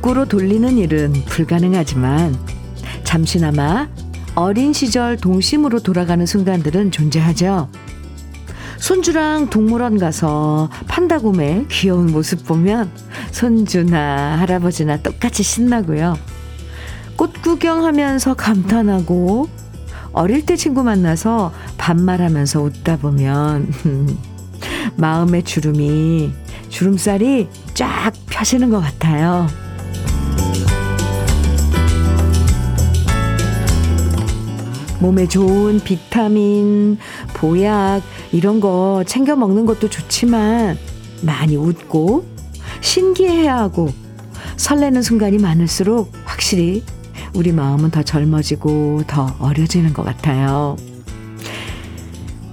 거꾸로 0.00 0.24
돌리는 0.24 0.78
일은 0.78 1.12
불가능하지만 1.26 2.34
잠시나마 3.04 3.86
어린 4.34 4.72
시절 4.72 5.18
동심으로 5.18 5.80
돌아가는 5.80 6.24
순간들은 6.24 6.90
존재하죠. 6.90 7.68
손주랑 8.78 9.50
동물원 9.50 9.98
가서 9.98 10.70
판다곰의 10.88 11.66
귀여운 11.68 12.10
모습 12.12 12.46
보면 12.46 12.90
손주나 13.30 14.38
할아버지나 14.38 15.02
똑같이 15.02 15.42
신나고요. 15.42 16.16
꽃 17.16 17.42
구경하면서 17.42 18.34
감탄하고 18.34 19.50
어릴 20.14 20.46
때 20.46 20.56
친구 20.56 20.82
만나서 20.82 21.52
반말하면서 21.76 22.62
웃다 22.62 22.96
보면 22.96 23.70
마음의 24.96 25.42
주름이 25.42 26.32
주름살이 26.70 27.50
쫙 27.74 28.12
펴지는 28.30 28.70
것 28.70 28.80
같아요. 28.80 29.46
몸에 35.00 35.26
좋은 35.26 35.80
비타민, 35.80 36.98
보약, 37.34 38.02
이런 38.32 38.60
거 38.60 39.02
챙겨 39.06 39.34
먹는 39.34 39.66
것도 39.66 39.88
좋지만 39.88 40.78
많이 41.22 41.56
웃고 41.56 42.24
신기해야 42.80 43.56
하고 43.56 43.90
설레는 44.56 45.02
순간이 45.02 45.38
많을수록 45.38 46.12
확실히 46.24 46.82
우리 47.34 47.52
마음은 47.52 47.90
더 47.90 48.02
젊어지고 48.02 49.04
더 49.06 49.34
어려지는 49.38 49.92
것 49.92 50.04
같아요. 50.04 50.76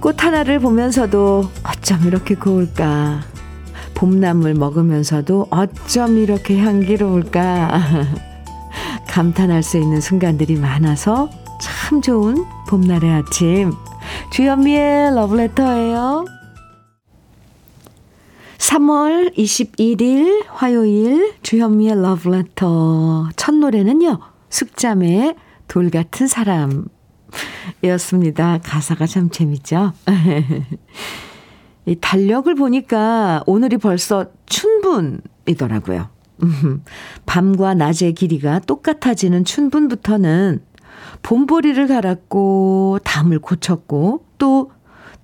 꽃 0.00 0.22
하나를 0.22 0.60
보면서도 0.60 1.50
어쩜 1.64 2.04
이렇게 2.06 2.34
고울까. 2.34 3.22
봄나물 3.94 4.54
먹으면서도 4.54 5.48
어쩜 5.50 6.18
이렇게 6.18 6.58
향기로울까. 6.58 7.80
감탄할 9.08 9.64
수 9.64 9.76
있는 9.76 10.00
순간들이 10.00 10.54
많아서 10.54 11.28
참 11.88 12.02
좋은 12.02 12.44
봄날의 12.68 13.10
아침. 13.10 13.72
주현미의 14.30 15.14
러브레터예요. 15.14 16.26
3월 18.58 19.34
21일 19.34 20.44
화요일 20.48 21.32
주현미의 21.42 22.02
러브레터 22.02 23.30
첫 23.36 23.54
노래는요. 23.54 24.18
숙잠의 24.50 25.34
돌 25.66 25.88
같은 25.88 26.26
사람 26.26 26.88
이었습니다. 27.82 28.58
가사가 28.58 29.06
참 29.06 29.30
재밌죠? 29.30 29.94
이 31.86 31.96
달력을 31.96 32.54
보니까 32.54 33.42
오늘이 33.46 33.78
벌써 33.78 34.26
춘분이더라고요. 34.44 36.10
밤과 37.24 37.72
낮의 37.72 38.12
길이가 38.12 38.58
똑같아지는 38.58 39.46
춘분부터는 39.46 40.67
봄보리를 41.22 41.86
갈았고 41.86 43.00
담을 43.04 43.38
고쳤고 43.38 44.24
또 44.38 44.72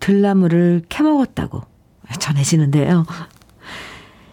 들나무를 0.01 0.83
캐먹었다고 0.89 1.63
전해지는데요. 2.19 3.07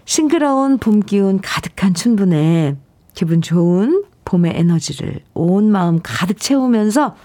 싱그러운 0.05 0.77
봄 0.77 0.99
기운 0.99 1.39
가득한 1.39 1.93
춘분에 1.93 2.75
기분 3.13 3.41
좋은 3.41 4.03
봄의 4.25 4.53
에너지를 4.55 5.21
온 5.33 5.71
마음 5.71 5.99
가득 6.01 6.39
채우면서 6.39 7.15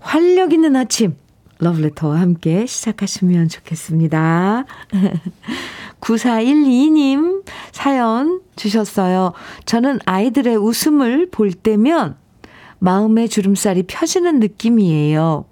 활력 0.00 0.52
있는 0.52 0.76
아침 0.76 1.16
러브레터와 1.58 2.20
함께 2.20 2.66
시작하시면 2.66 3.48
좋겠습니다. 3.48 4.64
9412님 6.00 7.44
사연 7.70 8.40
주셨어요. 8.56 9.32
저는 9.64 10.00
아이들의 10.04 10.56
웃음을 10.56 11.28
볼 11.30 11.52
때면 11.52 12.16
마음의 12.82 13.28
주름살이 13.28 13.84
펴지는 13.84 14.40
느낌이에요. 14.40 15.44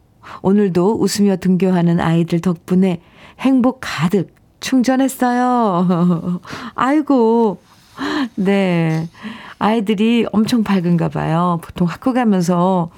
오늘도 0.42 1.00
웃으며 1.00 1.36
등교하는 1.36 2.00
아이들 2.00 2.40
덕분에 2.40 3.00
행복 3.38 3.78
가득 3.80 4.34
충전했어요. 4.58 6.40
아이고, 6.74 7.60
네. 8.34 9.08
아이들이 9.60 10.26
엄청 10.32 10.64
밝은가 10.64 11.08
봐요. 11.08 11.60
보통 11.62 11.86
학교 11.86 12.12
가면서 12.12 12.90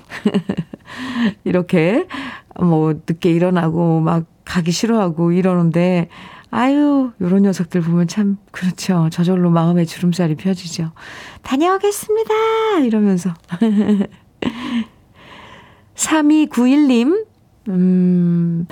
이렇게 1.45 2.07
뭐 2.59 2.95
늦게 2.95 3.31
일어나고 3.31 4.01
막 4.01 4.25
가기 4.47 4.73
싫어하고 4.73 5.33
이러는데 5.33 6.09
아유, 6.51 7.13
요런 7.21 7.43
녀석들 7.43 7.81
보면 7.81 8.09
참, 8.09 8.37
그렇죠. 8.51 9.09
저절로 9.11 9.51
마음의 9.51 9.87
주름살이 9.87 10.35
펴지죠. 10.37 10.93
다녀오겠습니다! 11.43 12.81
이러면서. 12.85 13.33
3291님, 15.95 17.27
음, 17.69 18.67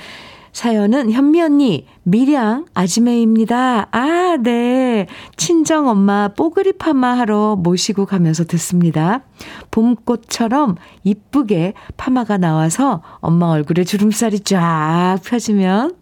사연은 0.53 1.12
현미 1.12 1.41
언니, 1.41 1.86
미량 2.03 2.66
아지매입니다. 2.75 3.88
아, 3.92 4.36
네. 4.42 5.06
친정 5.36 5.88
엄마 5.88 6.28
뽀글이 6.28 6.72
파마 6.72 7.16
하러 7.19 7.56
모시고 7.56 8.04
가면서 8.06 8.44
듣습니다. 8.44 9.22
봄꽃처럼 9.70 10.75
이쁘게 11.04 11.75
파마가 11.97 12.37
나와서 12.37 13.02
엄마 13.20 13.47
얼굴에 13.47 13.84
주름살이 13.84 14.41
쫙 14.41 15.19
펴지면 15.25 15.94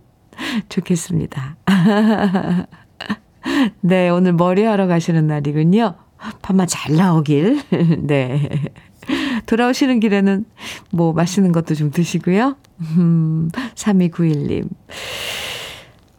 좋겠습니다. 0.69 1.57
네, 3.81 4.09
오늘 4.09 4.33
머리하러 4.33 4.87
가시는 4.87 5.27
날이군요. 5.27 5.95
파마 6.43 6.67
잘 6.67 6.97
나오길. 6.97 7.61
네. 8.07 8.49
돌아오시는 9.49 9.99
길에는 10.01 10.45
뭐 10.91 11.15
맛있는 11.15 11.53
것도 11.53 11.75
좀 11.75 11.91
드시고요. 11.91 12.57
음, 12.81 13.51
3291님. 13.75 14.69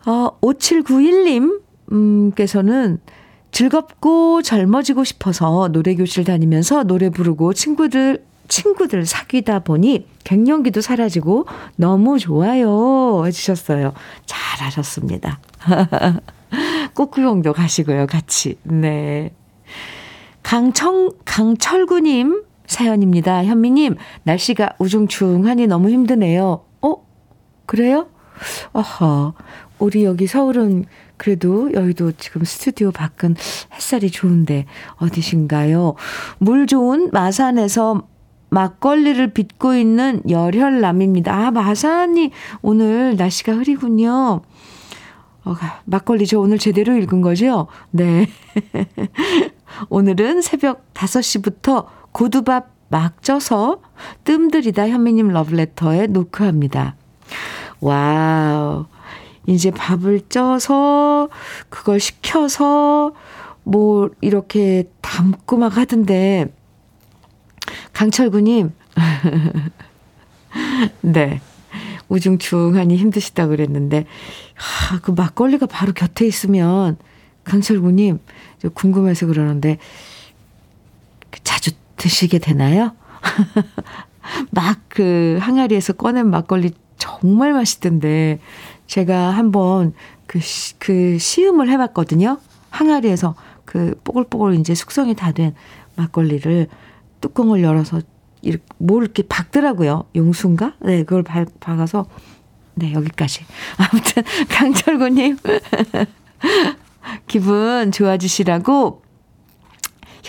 어, 0.07 0.39
5791님, 0.41 1.61
음,께서는 1.91 2.99
즐겁고 3.51 4.41
젊어지고 4.41 5.03
싶어서 5.03 5.69
노래교실 5.71 6.23
다니면서 6.23 6.83
노래 6.83 7.09
부르고 7.11 7.53
친구들, 7.53 8.23
친구들 8.47 9.05
사귀다 9.05 9.59
보니 9.59 10.07
갱년기도 10.23 10.81
사라지고 10.81 11.45
너무 11.75 12.17
좋아요. 12.17 13.23
해주셨어요. 13.27 13.93
잘하셨습니다. 14.25 15.39
꽃구경도 16.95 17.53
가시고요, 17.53 18.07
같이. 18.07 18.57
네. 18.63 19.31
강청, 20.41 21.11
강철구님, 21.25 22.48
사연입니다. 22.69 23.43
현미님, 23.43 23.95
날씨가 24.23 24.75
우중충하니 24.77 25.67
너무 25.67 25.89
힘드네요. 25.89 26.63
어? 26.81 26.95
그래요? 27.65 28.07
어허, 28.71 29.33
우리 29.79 30.05
여기 30.05 30.27
서울은 30.27 30.85
그래도 31.17 31.73
여의도 31.73 32.13
지금 32.13 32.45
스튜디오 32.45 32.91
밖은 32.91 33.35
햇살이 33.73 34.09
좋은데 34.09 34.65
어디신가요? 34.97 35.95
물 36.37 36.67
좋은 36.67 37.09
마산에서 37.11 38.07
막걸리를 38.51 39.33
빚고 39.33 39.75
있는 39.75 40.21
열혈남입니다. 40.29 41.33
아, 41.33 41.51
마산이 41.51 42.31
오늘 42.61 43.15
날씨가 43.17 43.53
흐리군요. 43.53 44.41
어, 45.45 45.55
막걸리 45.85 46.27
저 46.27 46.39
오늘 46.39 46.59
제대로 46.59 46.95
읽은 46.97 47.21
거죠? 47.21 47.67
네. 47.91 48.27
오늘은 49.89 50.41
새벽 50.41 50.93
5시부터 50.93 51.85
고두밥 52.11 52.69
막 52.89 53.21
쪄서 53.21 53.81
뜸들이다 54.23 54.89
현미님 54.89 55.29
러브레터에 55.29 56.07
노크합니다. 56.07 56.95
와우. 57.81 58.85
이제 59.47 59.71
밥을 59.71 60.29
쪄서 60.29 61.29
그걸 61.69 61.99
식혀서 61.99 63.13
뭐 63.63 64.09
이렇게 64.21 64.89
담고 65.01 65.57
막 65.57 65.77
하던데 65.77 66.53
강철구님 67.93 68.71
네 71.01 71.41
우중충하니 72.09 72.97
힘드시다 72.97 73.47
그랬는데 73.47 74.05
하, 74.55 74.99
그 74.99 75.11
막걸리가 75.11 75.65
바로 75.65 75.93
곁에 75.93 76.25
있으면 76.25 76.97
강철구님 77.43 78.19
궁금해서 78.73 79.27
그러는데 79.27 79.77
드시게 81.99 82.39
되나요? 82.39 82.93
막 84.51 84.79
그 84.89 85.37
항아리에서 85.41 85.93
꺼낸 85.93 86.29
막걸리 86.29 86.71
정말 86.97 87.53
맛있던데 87.53 88.39
제가 88.87 89.29
한번 89.29 89.93
그, 90.27 90.39
시, 90.39 90.77
그 90.79 91.17
시음을 91.17 91.69
해봤거든요. 91.69 92.37
항아리에서 92.71 93.35
그 93.65 93.99
뽀글뽀글 94.03 94.55
이제 94.55 94.75
숙성이 94.75 95.15
다 95.15 95.31
된 95.31 95.53
막걸리를 95.95 96.67
뚜껑을 97.21 97.61
열어서 97.63 98.01
이렇게 98.41 98.63
뭘 98.77 99.03
이렇게 99.03 99.23
박더라고요. 99.23 100.05
용수인가? 100.15 100.73
네, 100.79 101.03
그걸 101.03 101.23
박, 101.23 101.47
박아서 101.59 102.05
네, 102.75 102.93
여기까지. 102.93 103.45
아무튼 103.77 104.23
강철구님 104.49 105.37
기분 107.27 107.91
좋아지시라고 107.91 109.01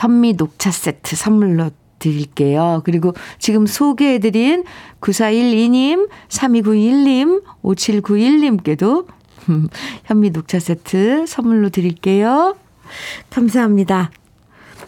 현미 0.00 0.34
녹차 0.34 0.70
세트 0.70 1.14
선물로 1.14 1.70
드릴게요. 1.98 2.80
그리고 2.84 3.12
지금 3.38 3.66
소개해드린 3.66 4.64
9412님, 5.00 6.08
3291님, 6.28 7.42
5791님께도 7.62 9.06
현미 10.04 10.30
녹차 10.30 10.58
세트 10.58 11.26
선물로 11.26 11.68
드릴게요. 11.68 12.56
감사합니다. 13.28 14.10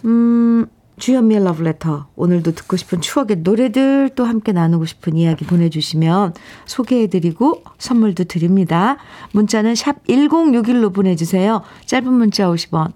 음, 0.06 0.66
주현미의 0.98 1.44
러브레터. 1.44 2.06
오늘도 2.16 2.52
듣고 2.52 2.78
싶은 2.78 3.02
추억의 3.02 3.38
노래들 3.38 4.10
또 4.14 4.24
함께 4.24 4.52
나누고 4.52 4.86
싶은 4.86 5.16
이야기 5.16 5.44
보내주시면 5.44 6.32
소개해드리고 6.64 7.64
선물도 7.76 8.24
드립니다. 8.24 8.96
문자는 9.32 9.74
샵 9.74 10.02
1061로 10.06 10.94
보내주세요. 10.94 11.62
짧은 11.84 12.10
문자 12.10 12.46
50원, 12.46 12.92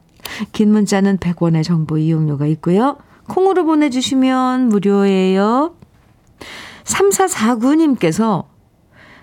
긴 0.52 0.72
문자는 0.72 1.18
100원의 1.18 1.64
정보 1.64 1.98
이용료가 1.98 2.46
있고요. 2.46 2.98
콩으로 3.28 3.64
보내주시면 3.64 4.68
무료예요. 4.68 5.74
3449님께서 6.84 8.44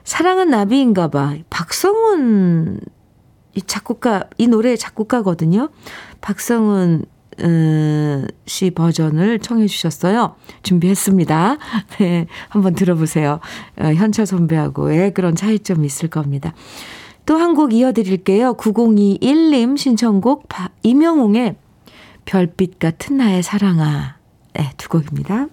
사랑은 0.03 0.49
나비인가 0.49 1.07
봐. 1.09 1.35
박성훈 1.49 2.79
이 3.55 3.61
작곡가 3.61 4.25
이 4.37 4.47
노래의 4.47 4.77
작곡가거든요. 4.77 5.69
박성훈 6.21 7.05
음, 7.39 8.27
씨 8.45 8.71
버전을 8.71 9.39
청해 9.39 9.67
주셨어요. 9.67 10.35
준비했습니다. 10.61 11.57
네, 11.99 12.27
한번 12.49 12.75
들어보세요. 12.75 13.39
어, 13.79 13.85
현철 13.85 14.25
선배하고의 14.25 15.13
그런 15.13 15.35
차이점이 15.35 15.85
있을 15.85 16.09
겁니다. 16.09 16.53
또 17.25 17.37
한 17.37 17.55
곡 17.55 17.73
이어드릴게요. 17.73 18.55
9021님 18.55 19.77
신청곡 19.77 20.47
이명웅의 20.83 21.55
별빛 22.25 22.79
같은 22.79 23.17
나의 23.17 23.43
사랑아. 23.43 24.17
네, 24.53 24.71
두 24.77 24.89
곡입니다. 24.89 25.47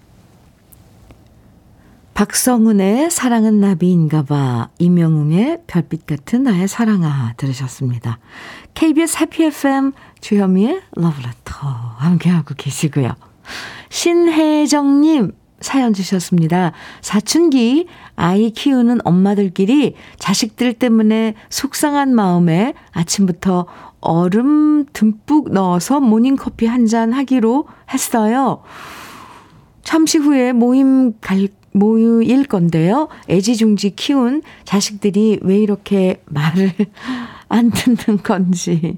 박성훈의 2.14 3.10
사랑은 3.10 3.60
나비인가 3.60 4.22
봐. 4.24 4.68
이명웅의 4.78 5.62
별빛 5.66 6.06
같은 6.06 6.42
나의 6.42 6.68
사랑아 6.68 7.34
들으셨습니다. 7.36 8.18
KBS 8.74 9.18
해피 9.20 9.44
FM 9.44 9.92
주현미의 10.20 10.82
러브레터 10.92 11.66
함께하고 11.96 12.54
계시고요. 12.56 13.14
신혜정님 13.88 15.32
사연 15.60 15.92
주셨습니다. 15.92 16.72
사춘기 17.00 17.86
아이 18.16 18.50
키우는 18.50 19.00
엄마들끼리 19.04 19.94
자식들 20.18 20.74
때문에 20.74 21.34
속상한 21.50 22.14
마음에 22.14 22.74
아침부터 22.92 23.66
얼음 24.00 24.86
듬뿍 24.92 25.52
넣어서 25.52 26.00
모닝커피 26.00 26.66
한 26.66 26.86
잔 26.86 27.12
하기로 27.12 27.66
했어요. 27.92 28.62
잠시 29.82 30.18
후에 30.18 30.52
모임 30.52 31.12
갈, 31.20 31.48
모일 31.72 32.44
건데요. 32.44 33.08
애지중지 33.28 33.90
키운 33.96 34.42
자식들이 34.64 35.38
왜 35.42 35.58
이렇게 35.58 36.22
말을 36.26 36.72
안 37.50 37.70
듣는 37.70 38.22
건지. 38.22 38.96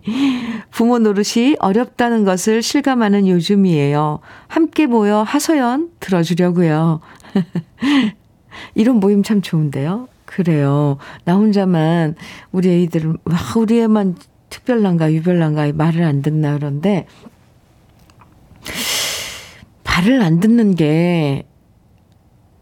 부모 0.71 0.99
노릇이 0.99 1.57
어렵다는 1.59 2.25
것을 2.25 2.63
실감하는 2.63 3.27
요즘이에요. 3.27 4.21
함께 4.47 4.87
모여 4.87 5.23
하소연 5.23 5.91
들어주려고요. 6.01 7.01
이런 8.75 8.97
모임 8.97 9.23
참 9.23 9.41
좋은데요. 9.41 10.09
그래요. 10.27 10.99
나 11.25 11.35
혼자만 11.35 12.15
우리 12.53 12.85
애들은 12.85 13.17
와 13.25 13.37
우리 13.57 13.81
애만 13.81 14.17
특별난가 14.51 15.13
유별난가 15.13 15.73
말을 15.73 16.05
안 16.05 16.21
듣나 16.21 16.53
그런데 16.59 17.07
말을 19.85 20.23
안 20.23 20.41
듣는 20.41 20.75
게 20.75 21.47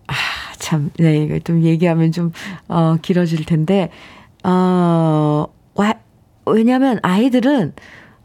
아, 0.06 0.14
참, 0.58 0.90
네, 0.98 1.18
이거 1.18 1.38
좀 1.40 1.62
얘기하면 1.62 2.10
좀, 2.10 2.32
어, 2.66 2.96
길어질 3.00 3.44
텐데, 3.44 3.90
어, 4.42 4.50
와, 4.50 5.46
왜냐면 6.46 6.98
아이들은, 7.02 7.74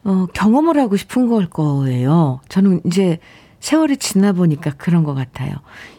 어, 0.06 0.28
경험을 0.34 0.78
하고 0.80 0.98
싶은 0.98 1.28
걸 1.28 1.50
거예요. 1.50 2.40
저는 2.50 2.82
이제 2.86 3.20
세월이 3.60 3.98
지나 3.98 4.34
보니까 4.34 4.72
그런 4.78 5.04
것 5.04 5.16
같아요. 5.16 5.52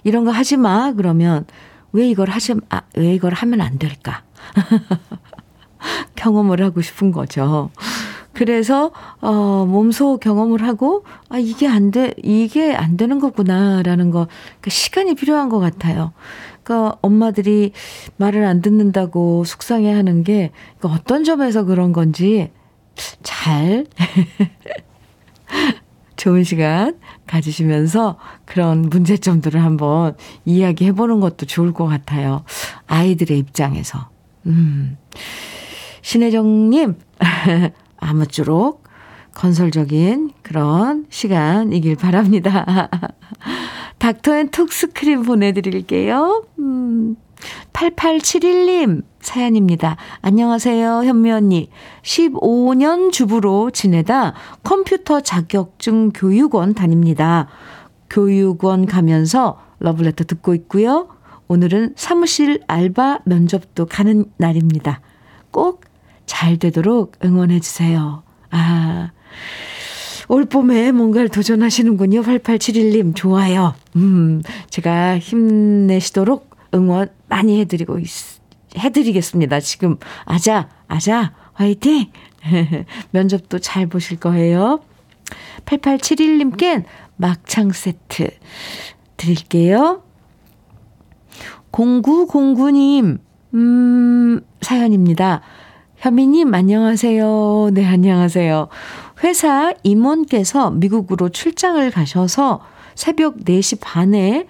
이런 0.05 0.25
거 0.25 0.31
하지 0.31 0.57
마. 0.57 0.93
그러면 0.93 1.45
왜 1.93 2.09
이걸 2.09 2.31
하시, 2.31 2.55
아, 2.69 2.83
왜 2.97 3.15
이걸 3.15 3.33
하면 3.35 3.61
안 3.61 3.79
될까? 3.79 4.23
경험을 6.15 6.63
하고 6.63 6.81
싶은 6.81 7.13
거죠. 7.13 7.71
그래서 8.33 8.93
어 9.23 9.65
몸소 9.67 10.19
경험을 10.19 10.63
하고 10.63 11.05
아 11.31 11.39
이게 11.39 11.67
안 11.67 11.91
돼. 11.91 12.13
이게 12.23 12.75
안 12.75 12.99
되는 12.99 13.19
거구나라는 13.19 14.11
거 14.11 14.27
그러니까 14.27 14.71
시간이 14.71 15.15
필요한 15.15 15.49
것 15.49 15.59
같아요. 15.59 16.13
그러니까 16.67 16.99
엄마들이 17.01 17.71
말을 18.17 18.45
안 18.45 18.61
듣는다고 18.61 19.45
속상해 19.45 19.93
하는 19.93 20.25
게 20.25 20.51
그러니까 20.79 21.01
어떤 21.01 21.23
점에서 21.23 21.65
그런 21.65 21.93
건지 21.93 22.51
잘 23.23 23.87
좋은 26.17 26.43
시간 26.43 26.99
가지시면서 27.29 28.19
그런 28.45 28.83
문제점들을 28.83 29.63
한번 29.63 30.17
이야기해 30.45 30.93
보는 30.93 31.21
것도 31.21 31.47
좋을 31.47 31.73
것 31.73 31.87
같아요. 31.87 32.43
아이들의 32.89 33.39
입장에서. 33.39 34.09
음. 34.47 34.97
신혜정님, 36.03 36.97
아무쪼록 37.99 38.83
건설적인 39.35 40.33
그런 40.43 41.07
시간이길 41.11 41.97
바랍니다. 41.97 42.89
닥터앤톡스 43.99 44.93
크림 44.93 45.23
보내드릴게요. 45.23 46.45
음, 46.59 47.17
8871님 47.73 49.03
사연입니다. 49.21 49.97
안녕하세요, 50.21 51.05
현미 51.05 51.31
언니. 51.33 51.71
15년 52.03 53.13
주부로 53.13 53.71
지내다 53.71 54.35
컴퓨터 54.63 55.21
자격증 55.21 56.11
교육원 56.11 56.75
다닙니다. 56.75 57.49
교육원 58.09 58.87
가면서 58.87 59.61
러블레터 59.81 60.25
듣고 60.25 60.55
있고요. 60.55 61.09
오늘은 61.49 61.95
사무실 61.97 62.61
알바 62.67 63.21
면접도 63.25 63.87
가는 63.87 64.25
날입니다. 64.37 65.01
꼭 65.51 65.87
잘 66.27 66.59
되도록 66.59 67.13
응원해 67.25 67.61
주세요. 67.61 68.23
아, 68.51 69.11
올 70.29 70.45
봄에 70.45 70.93
뭔가를 70.93 71.29
도전하시는군요. 71.29 72.23
8871님, 72.23 73.15
좋아요. 73.15 73.75
음, 73.97 74.43
제가 74.71 75.19
힘내시도록 75.19 76.57
응원 76.75 77.09
많이 77.29 77.61
해드리고, 77.61 77.99
있, 77.99 78.09
해드리겠습니다. 78.77 79.61
지금, 79.61 79.97
아자, 80.25 80.69
아자, 80.89 81.33
화이팅! 81.55 82.11
면접도 83.11 83.59
잘 83.59 83.87
보실 83.87 84.19
거예요. 84.19 84.81
8871님께 85.65 86.85
막창 87.17 87.73
세트 87.73 88.29
드릴게요. 89.17 90.03
0909님, 91.73 93.19
음, 93.55 94.41
사연입니다. 94.61 95.43
현미님, 95.97 96.55
안녕하세요. 96.55 97.71
네, 97.73 97.85
안녕하세요. 97.85 98.69
회사 99.27 99.75
임원께서 99.83 100.71
미국으로 100.71 101.31
출장을 101.31 101.91
가셔서 101.91 102.61
새벽 102.95 103.39
4시 103.39 103.79
반에 103.81 104.47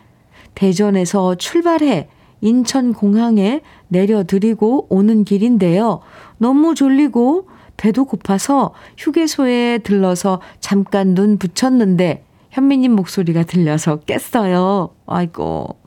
대전에서 0.54 1.36
출발해 1.36 2.08
인천공항에 2.42 3.62
내려드리고 3.88 4.88
오는 4.90 5.24
길인데요. 5.24 6.00
너무 6.36 6.74
졸리고 6.74 7.48
배도 7.78 8.04
고파서 8.04 8.74
휴게소에 8.98 9.78
들러서 9.78 10.42
잠깐 10.60 11.14
눈 11.14 11.38
붙였는데 11.38 12.24
현미님 12.50 12.92
목소리가 12.92 13.44
들려서 13.44 14.00
깼어요. 14.00 14.90
아이고. 15.06 15.78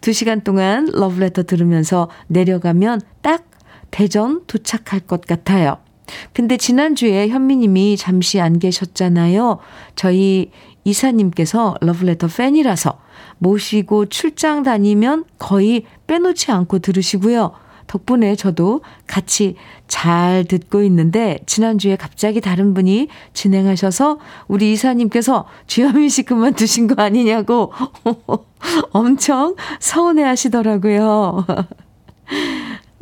두 0.00 0.12
시간 0.12 0.40
동안 0.40 0.88
러브레터 0.92 1.44
들으면서 1.44 2.08
내려가면 2.26 3.02
딱 3.20 3.44
대전 3.92 4.42
도착할 4.48 4.98
것 4.98 5.20
같아요. 5.20 5.76
근데 6.32 6.56
지난주에 6.56 7.28
현미님이 7.28 7.96
잠시 7.96 8.40
안 8.40 8.58
계셨잖아요. 8.58 9.58
저희 9.96 10.50
이사님께서 10.84 11.76
러브레터 11.80 12.26
팬이라서 12.28 12.98
모시고 13.38 14.06
출장 14.06 14.62
다니면 14.62 15.24
거의 15.38 15.84
빼놓지 16.06 16.50
않고 16.50 16.80
들으시고요. 16.80 17.52
덕분에 17.86 18.36
저도 18.36 18.80
같이 19.06 19.56
잘 19.86 20.44
듣고 20.48 20.82
있는데 20.84 21.38
지난주에 21.44 21.96
갑자기 21.96 22.40
다른 22.40 22.72
분이 22.72 23.08
진행하셔서 23.34 24.18
우리 24.48 24.72
이사님께서 24.72 25.46
주현민 25.66 26.08
씨 26.08 26.22
그만두신 26.22 26.86
거 26.86 27.02
아니냐고 27.02 27.72
엄청 28.92 29.56
서운해 29.78 30.22
하시더라고요. 30.22 31.44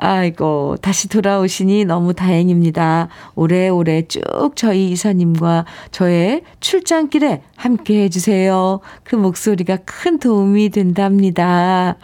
아이고, 0.02 0.76
다시 0.80 1.09
돌아오시니 1.09 1.85
너무 1.85 2.14
다행입니다. 2.14 3.09
오래오래 3.35 4.09
쭉 4.09 4.23
저희 4.57 4.90
이사님과 4.92 5.66
저의 5.90 6.42
출장길에 6.61 7.42
함께 7.54 8.04
해주세요. 8.04 8.80
그 9.04 9.16
목소리가 9.16 9.76
큰 9.85 10.19
도움이 10.19 10.71
된답니다. 10.71 11.97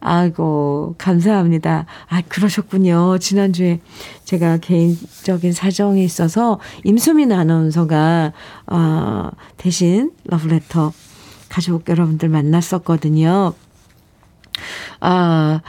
아이고, 0.00 0.94
감사합니다. 0.96 1.84
아, 2.08 2.22
그러셨군요. 2.26 3.18
지난주에 3.18 3.80
제가 4.24 4.56
개인적인 4.56 5.52
사정이 5.52 6.02
있어서 6.02 6.58
임수민 6.84 7.32
아나운서가, 7.32 8.32
어, 8.68 9.30
대신 9.58 10.10
러브레터 10.24 10.90
가족 11.50 11.86
여러분들 11.90 12.30
만났었거든요. 12.30 13.52
아, 15.00 15.60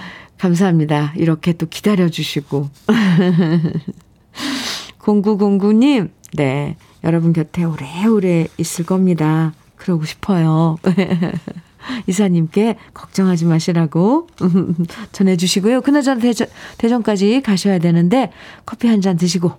감사합니다. 0.43 1.13
이렇게 1.15 1.53
또 1.53 1.67
기다려주시고. 1.69 2.69
0909님, 4.99 6.09
네. 6.33 6.75
여러분 7.05 7.31
곁에 7.31 7.63
오래오래 7.63 8.47
있을 8.57 8.85
겁니다. 8.85 9.53
그러고 9.77 10.03
싶어요. 10.03 10.75
이사님께 12.07 12.75
걱정하지 12.93 13.45
마시라고 13.45 14.27
전해주시고요. 15.13 15.79
그나저나 15.79 16.19
대전, 16.19 16.49
대전까지 16.77 17.41
가셔야 17.41 17.79
되는데 17.79 18.29
커피 18.65 18.89
한 18.89 18.99
잔 18.99 19.15
드시고 19.15 19.53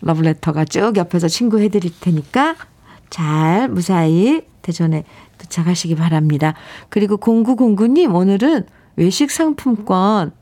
러브레터가 0.00 0.64
쭉 0.64 0.96
옆에서 0.96 1.28
친구 1.28 1.60
해드릴 1.60 1.92
테니까 2.00 2.56
잘 3.12 3.68
무사히 3.68 4.40
대전에 4.62 5.04
도착하시기 5.36 5.96
바랍니다. 5.96 6.54
그리고 6.88 7.18
0909님 7.18 8.14
오늘은 8.14 8.64
외식 8.96 9.30
상품권 9.30 10.32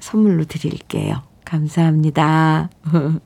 선물로 0.00 0.44
드릴게요. 0.44 1.22
감사합니다. 1.44 2.70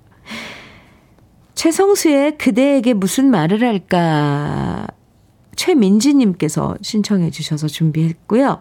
최성수의 1.55 2.37
그대에게 2.37 2.93
무슨 2.93 3.31
말을 3.31 3.63
할까 3.63 4.87
최민지님께서 5.57 6.77
신청해 6.83 7.31
주셔서 7.31 7.69
준비했고요. 7.69 8.61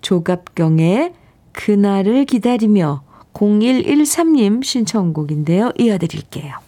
조갑경의 0.00 1.12
그날을 1.52 2.24
기다리며 2.24 3.02
0113님 3.34 4.64
신청곡인데요. 4.64 5.72
이어드릴게요. 5.78 6.67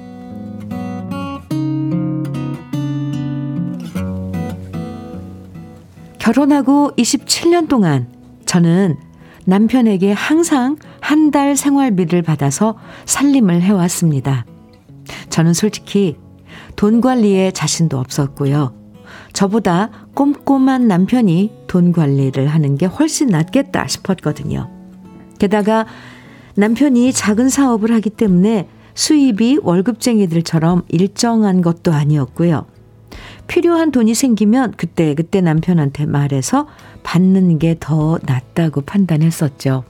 결혼하고 6.31 6.91
27년 6.97 7.67
동안 7.67 8.07
저는 8.45 8.95
남편에게 9.45 10.13
항상 10.13 10.77
한 10.99 11.31
달 11.31 11.55
생활비를 11.55 12.21
받아서 12.23 12.77
살림을 13.05 13.61
해왔습니다. 13.61 14.45
저는 15.29 15.53
솔직히 15.53 16.17
돈 16.75 16.99
관리에 16.99 17.51
자신도 17.51 17.97
없었고요. 17.97 18.73
저보다 19.33 19.89
꼼꼼한 20.13 20.87
남편이 20.87 21.51
돈 21.67 21.91
관리를 21.93 22.47
하는 22.47 22.77
게 22.77 22.85
훨씬 22.85 23.27
낫겠다 23.27 23.87
싶었거든요. 23.87 24.69
게다가 25.39 25.85
남편이 26.55 27.13
작은 27.13 27.49
사업을 27.49 27.93
하기 27.93 28.09
때문에 28.09 28.67
수입이 28.93 29.59
월급쟁이들처럼 29.63 30.83
일정한 30.89 31.61
것도 31.61 31.93
아니었고요. 31.93 32.65
필요한 33.51 33.91
돈이 33.91 34.15
생기면 34.15 34.75
그때 34.77 35.13
그때 35.13 35.41
남편한테 35.41 36.05
말해서 36.05 36.67
받는 37.03 37.59
게 37.59 37.75
더 37.77 38.17
낫다고 38.23 38.79
판단했었죠. 38.79 39.83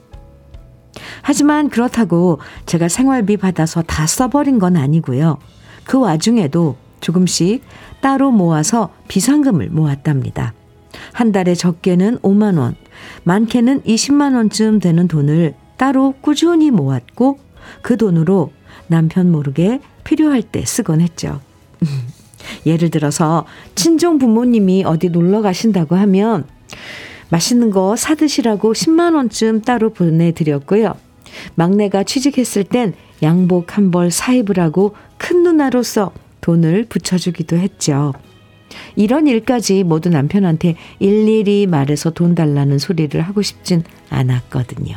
하지만 1.22 1.70
그렇다고 1.70 2.39
제가 2.65 2.88
생활비 2.88 3.38
받아서 3.38 3.84
다 3.84 4.08
써버린 4.08 4.58
건 4.58 4.77
아니고요. 4.77 5.38
그 5.84 6.00
와중에도 6.00 6.75
조금씩 7.01 7.62
따로 8.01 8.32
모아서 8.32 8.89
비상금을 9.08 9.70
모았답니다. 9.70 10.56
한 11.13 11.32
달에 11.32 11.53
적게는 11.53 12.18
5만 12.18 12.58
원, 12.58 12.75
많게는 13.25 13.84
20만 13.84 14.34
원쯤 14.34 14.80
되는 14.80 15.08
돈을 15.08 15.53
따로 15.77 16.15
꾸준히 16.22 16.72
모았고 16.72 17.38
그 17.84 17.96
돈으로 17.96 18.51
남편 18.88 19.32
모르게 19.32 19.82
필요할 20.03 20.41
때 20.41 20.65
쓰곤 20.65 21.00
했죠. 21.00 21.41
예를 22.66 22.90
들어서 22.90 23.46
친정 23.76 24.18
부모님이 24.18 24.84
어디 24.86 25.10
놀러 25.10 25.42
가신다고 25.42 25.96
하면 25.96 26.46
맛있는 27.30 27.72
거 27.72 27.96
사드시라고 27.96 28.74
10만 28.74 29.16
원쯤 29.16 29.62
따로 29.62 29.92
보내드렸고요. 29.92 30.94
막내가 31.56 32.04
취직했을 32.04 32.64
땐 32.66 32.94
양복 33.24 33.78
한 33.78 33.92
벌 33.92 34.12
사입으라고 34.12 34.96
큰 35.18 35.44
누나로서 35.44 36.12
돈을 36.42 36.86
붙여주기도 36.90 37.56
했죠. 37.58 38.14
이런 38.96 39.28
일까지 39.28 39.84
모두 39.84 40.10
남편한테 40.10 40.76
일일이 41.00 41.68
말해서 41.68 42.10
돈 42.12 42.36
달라는 42.36 42.80
소리를 42.80 43.20
하고 43.22 43.42
싶진 43.42 43.84
않았거든요. 44.10 44.96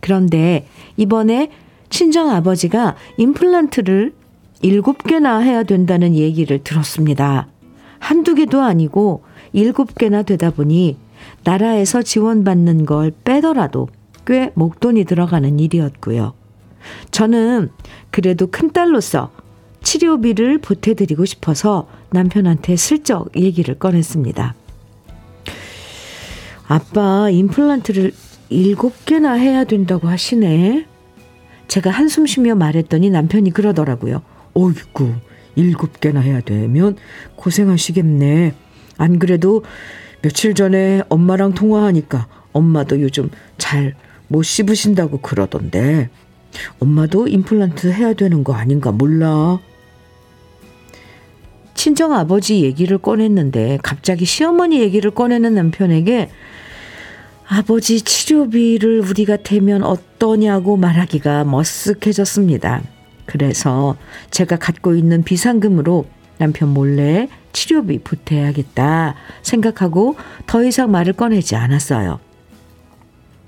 그런데 0.00 0.66
이번에 0.96 1.50
친정 1.90 2.30
아버지가 2.30 2.96
임플란트를 3.18 4.12
일곱 4.62 5.02
개나 5.02 5.38
해야 5.38 5.64
된다는 5.64 6.14
얘기를 6.14 6.62
들었습니다. 6.62 7.48
한두 7.98 8.34
개도 8.34 8.62
아니고 8.62 9.24
일곱 9.52 9.94
개나 9.96 10.22
되다 10.22 10.50
보니 10.50 10.96
나라에서 11.44 12.02
지원받는 12.02 12.86
걸 12.86 13.12
빼더라도 13.24 13.88
꽤 14.24 14.50
목돈이 14.54 15.04
들어가는 15.04 15.58
일이었고요. 15.58 16.34
저는 17.10 17.70
그래도 18.10 18.46
큰딸로서 18.46 19.30
치료비를 19.82 20.58
보태드리고 20.58 21.24
싶어서 21.24 21.88
남편한테 22.10 22.76
슬쩍 22.76 23.36
얘기를 23.36 23.74
꺼냈습니다. 23.78 24.54
아빠 26.68 27.30
임플란트를 27.30 28.12
일곱 28.48 29.04
개나 29.04 29.32
해야 29.32 29.64
된다고 29.64 30.08
하시네. 30.08 30.86
제가 31.68 31.90
한숨 31.90 32.26
쉬며 32.26 32.54
말했더니 32.54 33.10
남편이 33.10 33.50
그러더라고요. 33.50 34.22
어이구, 34.54 35.14
일곱 35.56 36.00
개나 36.00 36.20
해야 36.20 36.40
되면 36.40 36.96
고생하시겠네. 37.36 38.54
안 38.98 39.18
그래도 39.18 39.64
며칠 40.22 40.54
전에 40.54 41.02
엄마랑 41.08 41.54
통화하니까 41.54 42.28
엄마도 42.52 43.00
요즘 43.00 43.30
잘 43.58 43.94
못 44.32 44.42
씹으신다고 44.42 45.18
그러던데. 45.18 46.08
엄마도 46.80 47.28
임플란트 47.28 47.92
해야 47.92 48.14
되는 48.14 48.42
거 48.42 48.54
아닌가 48.54 48.90
몰라. 48.90 49.60
친정 51.74 52.14
아버지 52.14 52.62
얘기를 52.62 52.98
꺼냈는데 52.98 53.78
갑자기 53.82 54.24
시어머니 54.24 54.80
얘기를 54.80 55.10
꺼내는 55.10 55.54
남편에게 55.54 56.30
아버지 57.46 58.00
치료비를 58.00 59.00
우리가 59.00 59.36
대면 59.36 59.82
어떠냐고 59.82 60.76
말하기가 60.76 61.44
머쓱해졌습니다. 61.44 62.82
그래서 63.26 63.96
제가 64.30 64.56
갖고 64.56 64.94
있는 64.94 65.22
비상금으로 65.22 66.06
남편 66.38 66.70
몰래 66.70 67.28
치료비 67.52 68.00
보태야겠다 68.00 69.14
생각하고 69.42 70.16
더 70.46 70.64
이상 70.64 70.90
말을 70.90 71.12
꺼내지 71.12 71.56
않았어요. 71.56 72.18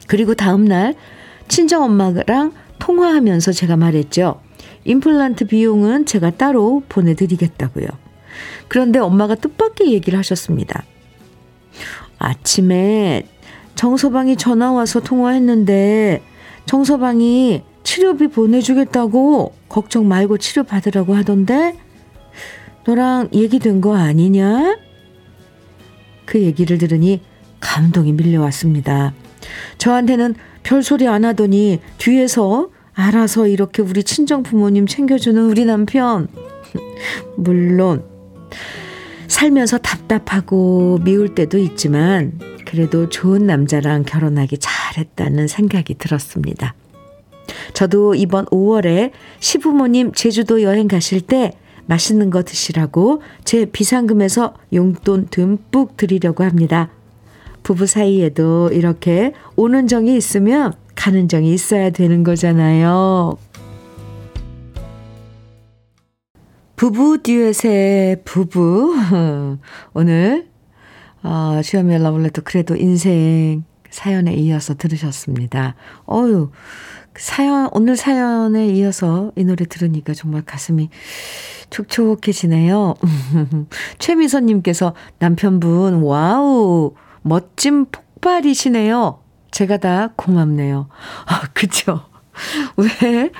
그리고 0.06 0.34
다음날 0.34 0.94
친정엄마랑 1.48 2.52
통화하면서 2.78 3.52
제가 3.52 3.76
말했죠. 3.76 4.40
임플란트 4.84 5.46
비용은 5.46 6.06
제가 6.06 6.30
따로 6.30 6.82
보내드리겠다고요. 6.88 7.86
그런데 8.68 8.98
엄마가 8.98 9.34
뜻밖의 9.34 9.92
얘기를 9.92 10.18
하셨습니다. 10.18 10.84
아침에 12.18 13.26
정서방이 13.74 14.36
전화 14.36 14.72
와서 14.72 15.00
통화했는데 15.00 16.22
정서방이 16.66 17.62
치료비 17.84 18.28
보내주겠다고 18.28 19.54
걱정 19.68 20.08
말고 20.08 20.38
치료 20.38 20.64
받으라고 20.64 21.14
하던데 21.14 21.78
너랑 22.86 23.28
얘기된 23.32 23.80
거 23.80 23.96
아니냐? 23.96 24.76
그 26.24 26.40
얘기를 26.40 26.78
들으니 26.78 27.22
감동이 27.60 28.12
밀려왔습니다. 28.12 29.14
저한테는 29.78 30.34
별소리 30.62 31.06
안 31.06 31.24
하더니 31.24 31.80
뒤에서 31.98 32.70
알아서 32.94 33.46
이렇게 33.46 33.82
우리 33.82 34.02
친정 34.02 34.42
부모님 34.42 34.86
챙겨주는 34.86 35.50
우리 35.50 35.64
남편. 35.64 36.28
물론 37.36 38.04
살면서 39.28 39.78
답답하고 39.78 40.98
미울 41.04 41.34
때도 41.34 41.58
있지만 41.58 42.38
그래도 42.64 43.08
좋은 43.08 43.46
남자랑 43.46 44.04
결혼하기 44.04 44.58
잘했다는 44.58 45.48
생각이 45.48 45.94
들었습니다. 45.94 46.74
저도 47.72 48.14
이번 48.14 48.46
5월에 48.46 49.10
시부모님 49.40 50.12
제주도 50.12 50.62
여행 50.62 50.88
가실 50.88 51.20
때 51.20 51.52
맛있는 51.86 52.30
거 52.30 52.42
드시라고 52.42 53.22
제 53.44 53.66
비상금에서 53.66 54.54
용돈 54.72 55.26
듬뿍 55.30 55.96
드리려고 55.96 56.44
합니다. 56.44 56.90
부부 57.62 57.86
사이에도 57.86 58.70
이렇게 58.72 59.32
오는 59.56 59.86
정이 59.86 60.16
있으면 60.16 60.74
가는 60.94 61.28
정이 61.28 61.52
있어야 61.52 61.90
되는 61.90 62.22
거잖아요. 62.22 63.36
부부 66.76 67.22
듀엣의 67.22 68.22
부부. 68.24 68.94
오늘, 69.94 70.48
어, 71.22 71.60
주현미의 71.62 72.02
러브레터 72.02 72.42
그래도 72.44 72.76
인생 72.76 73.64
사연에 73.94 74.34
이어서 74.34 74.74
들으셨습니다. 74.74 75.76
어유 76.10 76.50
사연, 77.16 77.68
오늘 77.72 77.96
사연에 77.96 78.66
이어서 78.68 79.30
이 79.36 79.44
노래 79.44 79.64
들으니까 79.64 80.14
정말 80.14 80.42
가슴이 80.42 80.90
촉촉해지네요. 81.70 82.94
최미선님께서 83.98 84.94
남편분, 85.18 86.02
와우, 86.02 86.94
멋진 87.22 87.86
폭발이시네요. 87.86 89.20
제가 89.50 89.76
다 89.76 90.10
고맙네요. 90.16 90.88
아, 91.26 91.42
그쵸. 91.52 92.02
왜, 92.76 93.30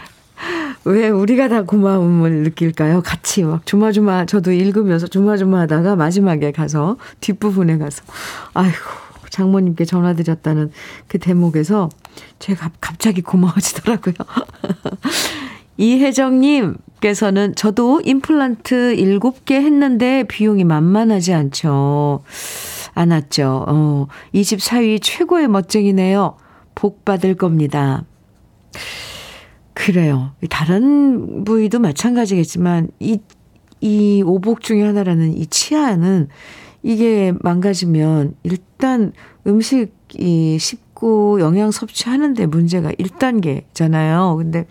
왜 0.85 1.09
우리가 1.09 1.49
다 1.49 1.62
고마움을 1.62 2.45
느낄까요? 2.45 3.02
같이 3.02 3.43
막 3.43 3.66
조마조마, 3.66 4.26
저도 4.26 4.52
읽으면서 4.52 5.07
조마조마 5.07 5.61
하다가 5.61 5.97
마지막에 5.97 6.52
가서, 6.52 6.97
뒷부분에 7.21 7.78
가서, 7.78 8.04
아이고, 8.54 8.78
장모님께 9.35 9.85
전화드렸다는 9.85 10.71
그 11.09 11.19
대목에서 11.19 11.88
제가 12.38 12.71
갑자기 12.81 13.21
고마워지더라고요. 13.21 14.14
이혜정님께서는 15.76 17.57
저도 17.57 18.00
임플란트 18.05 18.95
7개 18.97 19.55
했는데 19.55 20.23
비용이 20.23 20.62
만만하지 20.62 21.35
않죠. 21.35 22.23
않았죠. 22.95 23.64
어, 23.67 24.07
이집 24.33 24.62
사위 24.62 25.00
최고의 25.00 25.49
멋쟁이네요. 25.49 26.37
복 26.76 27.05
받을 27.05 27.35
겁니다. 27.35 28.05
그래요. 29.73 30.31
다른 30.49 31.43
부위도 31.43 31.81
마찬가지겠지만, 31.81 32.88
이, 33.00 33.19
이 33.81 34.23
오복 34.25 34.61
중에 34.61 34.85
하나라는 34.85 35.37
이 35.37 35.47
치아는 35.47 36.29
이게 36.85 37.33
망가지면 37.41 38.37
일단 38.42 39.12
음식이 39.47 40.59
씹고 40.59 41.40
영양 41.40 41.70
섭취하는데 41.70 42.44
문제가 42.47 42.92
1단계잖아요. 42.92 44.37
근데 44.37 44.66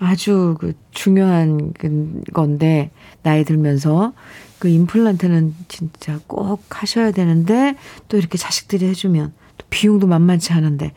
아주 0.00 0.56
그 0.58 0.72
중요한 0.90 1.72
그 1.78 2.20
건데 2.34 2.90
나이 3.22 3.44
들면서 3.44 4.14
그 4.58 4.66
임플란트는 4.68 5.54
진짜 5.68 6.18
꼭 6.26 6.64
하셔야 6.70 7.12
되는데 7.12 7.76
또 8.08 8.16
이렇게 8.16 8.36
자식들이 8.36 8.86
해주면 8.86 9.32
또 9.58 9.66
비용도 9.70 10.08
만만치 10.08 10.52
않은데 10.52 10.92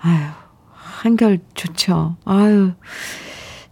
아유 0.00 0.18
한결 0.72 1.40
좋죠. 1.52 2.16
아유 2.24 2.72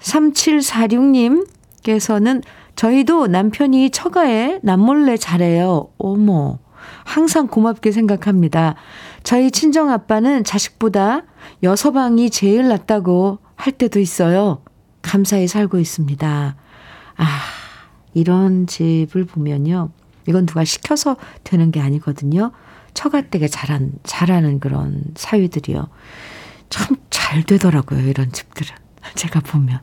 3746님께서는 0.00 2.42
저희도 2.76 3.26
남편이 3.26 3.90
처가에 3.90 4.60
남몰래 4.62 5.16
잘해요. 5.16 5.88
어머. 5.98 6.58
항상 7.04 7.46
고맙게 7.46 7.92
생각합니다. 7.92 8.74
저희 9.22 9.50
친정 9.50 9.90
아빠는 9.90 10.44
자식보다 10.44 11.22
여서방이 11.62 12.30
제일 12.30 12.68
낫다고 12.68 13.38
할 13.54 13.72
때도 13.72 14.00
있어요. 14.00 14.62
감사히 15.02 15.46
살고 15.46 15.78
있습니다. 15.78 16.56
아, 17.16 17.24
이런 18.14 18.66
집을 18.66 19.24
보면요. 19.24 19.90
이건 20.26 20.46
누가 20.46 20.64
시켜서 20.64 21.16
되는 21.44 21.70
게 21.70 21.80
아니거든요. 21.80 22.52
처가댁에 22.94 23.48
잘한, 23.48 23.92
잘하는 24.04 24.60
그런 24.60 25.02
사위들이요. 25.16 25.88
참 26.70 26.96
잘 27.30 27.44
되더라고요. 27.44 28.00
이런 28.08 28.32
집들은. 28.32 28.74
제가 29.14 29.38
보면. 29.38 29.78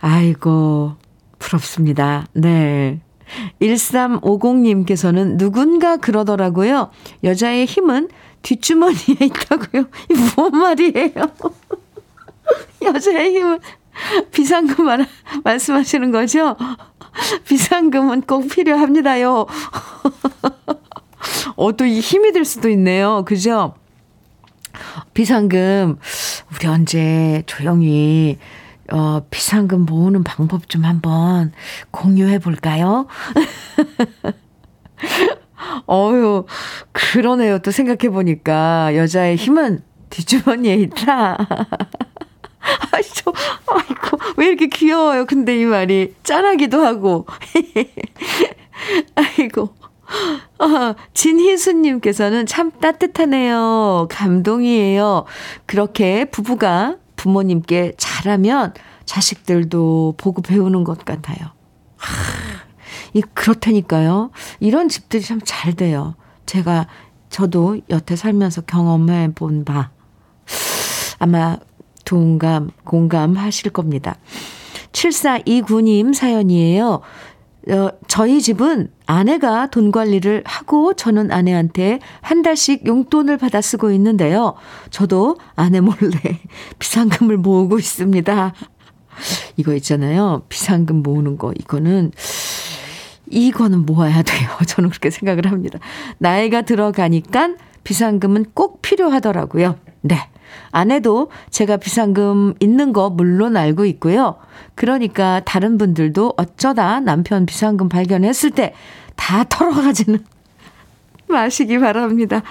아이고, 0.00 0.96
부럽습니다. 1.44 2.26
네. 2.32 3.00
1350님께서는 3.60 5.36
누군가 5.36 5.96
그러더라고요. 5.96 6.90
여자의 7.22 7.66
힘은 7.66 8.08
뒷주머니에 8.42 9.16
있다고요. 9.20 9.84
이뭔 10.10 10.52
말이에요? 10.52 11.12
여자의 12.82 13.34
힘은 13.34 13.58
비상금 14.32 14.86
말, 14.86 15.06
말씀하시는 15.44 16.10
거죠? 16.10 16.56
비상금은 17.46 18.22
꼭 18.22 18.48
필요합니다요. 18.48 19.46
어, 21.56 21.76
또 21.76 21.86
이 21.86 22.00
힘이 22.00 22.32
될 22.32 22.44
수도 22.44 22.68
있네요. 22.70 23.24
그죠? 23.24 23.74
비상금, 25.14 25.98
우리 26.52 26.66
언제 26.66 27.44
조용히 27.46 28.38
어, 28.92 29.20
비상금 29.30 29.86
모으는 29.86 30.24
방법 30.24 30.68
좀 30.68 30.84
한번 30.84 31.52
공유해 31.90 32.38
볼까요? 32.38 33.06
어유, 35.88 36.44
그러네요. 36.92 37.58
또 37.60 37.70
생각해 37.70 38.10
보니까 38.12 38.94
여자의 38.96 39.36
힘은 39.36 39.82
뒷주머니에 40.10 40.74
있다. 40.74 41.38
아이고, 42.92 43.32
아이고, 43.66 44.18
왜 44.36 44.46
이렇게 44.46 44.66
귀여워요? 44.68 45.26
근데 45.26 45.58
이 45.58 45.64
말이 45.64 46.14
짠하기도 46.22 46.84
하고. 46.84 47.26
아이고. 49.14 49.74
어, 50.58 50.94
진희수님께서는 51.14 52.46
참 52.46 52.70
따뜻하네요. 52.70 54.06
감동이에요. 54.10 55.24
그렇게 55.66 56.26
부부가 56.26 56.96
부모님께 57.24 57.94
잘하면 57.96 58.74
자식들도 59.06 60.14
보고 60.18 60.42
배우는 60.42 60.84
것 60.84 61.04
같아요. 61.06 61.38
하, 61.96 62.12
이 63.14 63.22
그렇다니까요. 63.22 64.30
이런 64.60 64.90
집들이 64.90 65.22
참 65.22 65.40
잘 65.42 65.72
돼요. 65.72 66.16
제가 66.44 66.86
저도 67.30 67.80
여태 67.88 68.14
살면서 68.14 68.60
경험해 68.62 69.32
본 69.34 69.64
바. 69.64 69.90
아마 71.18 71.56
동감, 72.04 72.70
공감하실 72.84 73.70
겁니다. 73.72 74.16
7429님 74.92 76.12
사연이에요. 76.12 77.00
어, 77.68 77.90
저희 78.08 78.42
집은 78.42 78.90
아내가 79.06 79.68
돈 79.68 79.90
관리를 79.90 80.42
하고 80.44 80.94
저는 80.94 81.32
아내한테 81.32 81.98
한 82.20 82.42
달씩 82.42 82.86
용돈을 82.86 83.38
받아 83.38 83.60
쓰고 83.60 83.90
있는데요. 83.92 84.54
저도 84.90 85.38
아내 85.54 85.80
몰래 85.80 85.96
비상금을 86.78 87.38
모으고 87.38 87.78
있습니다. 87.78 88.52
이거 89.56 89.74
있잖아요. 89.74 90.42
비상금 90.48 91.02
모으는 91.02 91.38
거. 91.38 91.52
이거는, 91.58 92.12
이거는 93.30 93.86
모아야 93.86 94.22
돼요. 94.22 94.48
저는 94.66 94.90
그렇게 94.90 95.10
생각을 95.10 95.50
합니다. 95.50 95.78
나이가 96.18 96.62
들어가니까 96.62 97.54
비상금은 97.84 98.46
꼭 98.54 98.82
필요하더라고요. 98.82 99.76
네. 100.02 100.18
아내도 100.70 101.30
제가 101.50 101.76
비상금 101.76 102.54
있는 102.60 102.92
거 102.92 103.10
물론 103.10 103.56
알고 103.56 103.84
있고요. 103.86 104.36
그러니까 104.74 105.40
다른 105.44 105.78
분들도 105.78 106.34
어쩌다 106.36 107.00
남편 107.00 107.46
비상금 107.46 107.88
발견했을 107.88 108.50
때 108.50 108.74
다 109.16 109.44
털어가지는 109.44 110.24
마시기 111.28 111.78
바랍니다. 111.78 112.42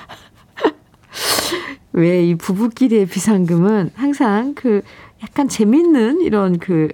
왜 1.94 2.24
이 2.26 2.36
부부끼리의 2.36 3.06
비상금은 3.06 3.92
항상 3.96 4.54
그 4.56 4.82
약간 5.22 5.48
재밌는 5.48 6.22
이런 6.22 6.58
그 6.58 6.90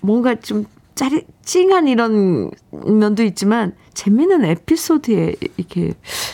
뭔가 0.00 0.34
좀 0.34 0.66
짜리, 0.94 1.22
찡한 1.44 1.88
이런 1.88 2.50
면도 2.70 3.22
있지만 3.22 3.74
재밌는 3.94 4.44
에피소드에 4.44 5.36
이렇게 5.56 5.92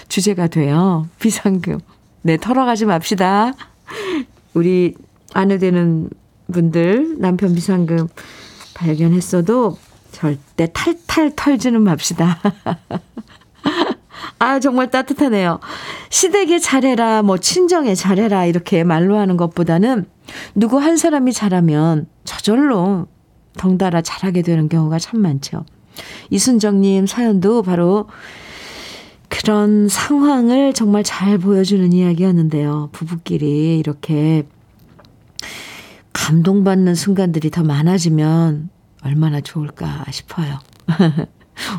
주제가 0.08 0.48
돼요. 0.48 1.08
비상금. 1.20 1.78
네, 2.22 2.36
털어가지 2.36 2.86
맙시다. 2.86 3.52
우리 4.54 4.94
아내 5.32 5.58
되는 5.58 6.08
분들 6.52 7.16
남편 7.18 7.54
비상금 7.54 8.08
발견했어도 8.74 9.78
절대 10.12 10.68
탈탈 10.72 11.32
털지는 11.34 11.82
맙시다. 11.82 12.40
아, 14.38 14.60
정말 14.60 14.90
따뜻하네요. 14.90 15.58
시댁에 16.10 16.58
잘해라, 16.58 17.22
뭐, 17.22 17.38
친정에 17.38 17.94
잘해라, 17.94 18.46
이렇게 18.46 18.84
말로 18.84 19.16
하는 19.16 19.36
것보다는 19.36 20.06
누구 20.54 20.78
한 20.78 20.96
사람이 20.96 21.32
잘하면 21.32 22.06
저절로 22.24 23.06
덩달아 23.56 24.02
잘하게 24.02 24.42
되는 24.42 24.68
경우가 24.68 24.98
참 24.98 25.20
많죠. 25.20 25.64
이순정님 26.30 27.06
사연도 27.06 27.62
바로 27.62 28.08
그런 29.28 29.88
상황을 29.88 30.72
정말 30.74 31.02
잘 31.02 31.38
보여주는 31.38 31.92
이야기였는데요. 31.92 32.90
부부끼리 32.92 33.78
이렇게 33.78 34.46
감동받는 36.12 36.94
순간들이 36.94 37.50
더 37.50 37.62
많아지면 37.62 38.70
얼마나 39.02 39.40
좋을까 39.40 40.04
싶어요. 40.10 40.58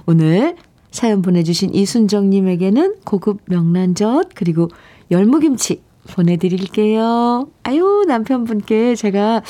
오늘 0.06 0.56
사연 0.92 1.22
보내주신 1.22 1.74
이순정님에게는 1.74 2.96
고급 3.04 3.40
명란젓 3.46 4.30
그리고 4.36 4.70
열무김치 5.12 5.82
보내드릴게요. 6.12 7.50
아유, 7.64 8.06
남편분께 8.08 8.96
제가 8.96 9.42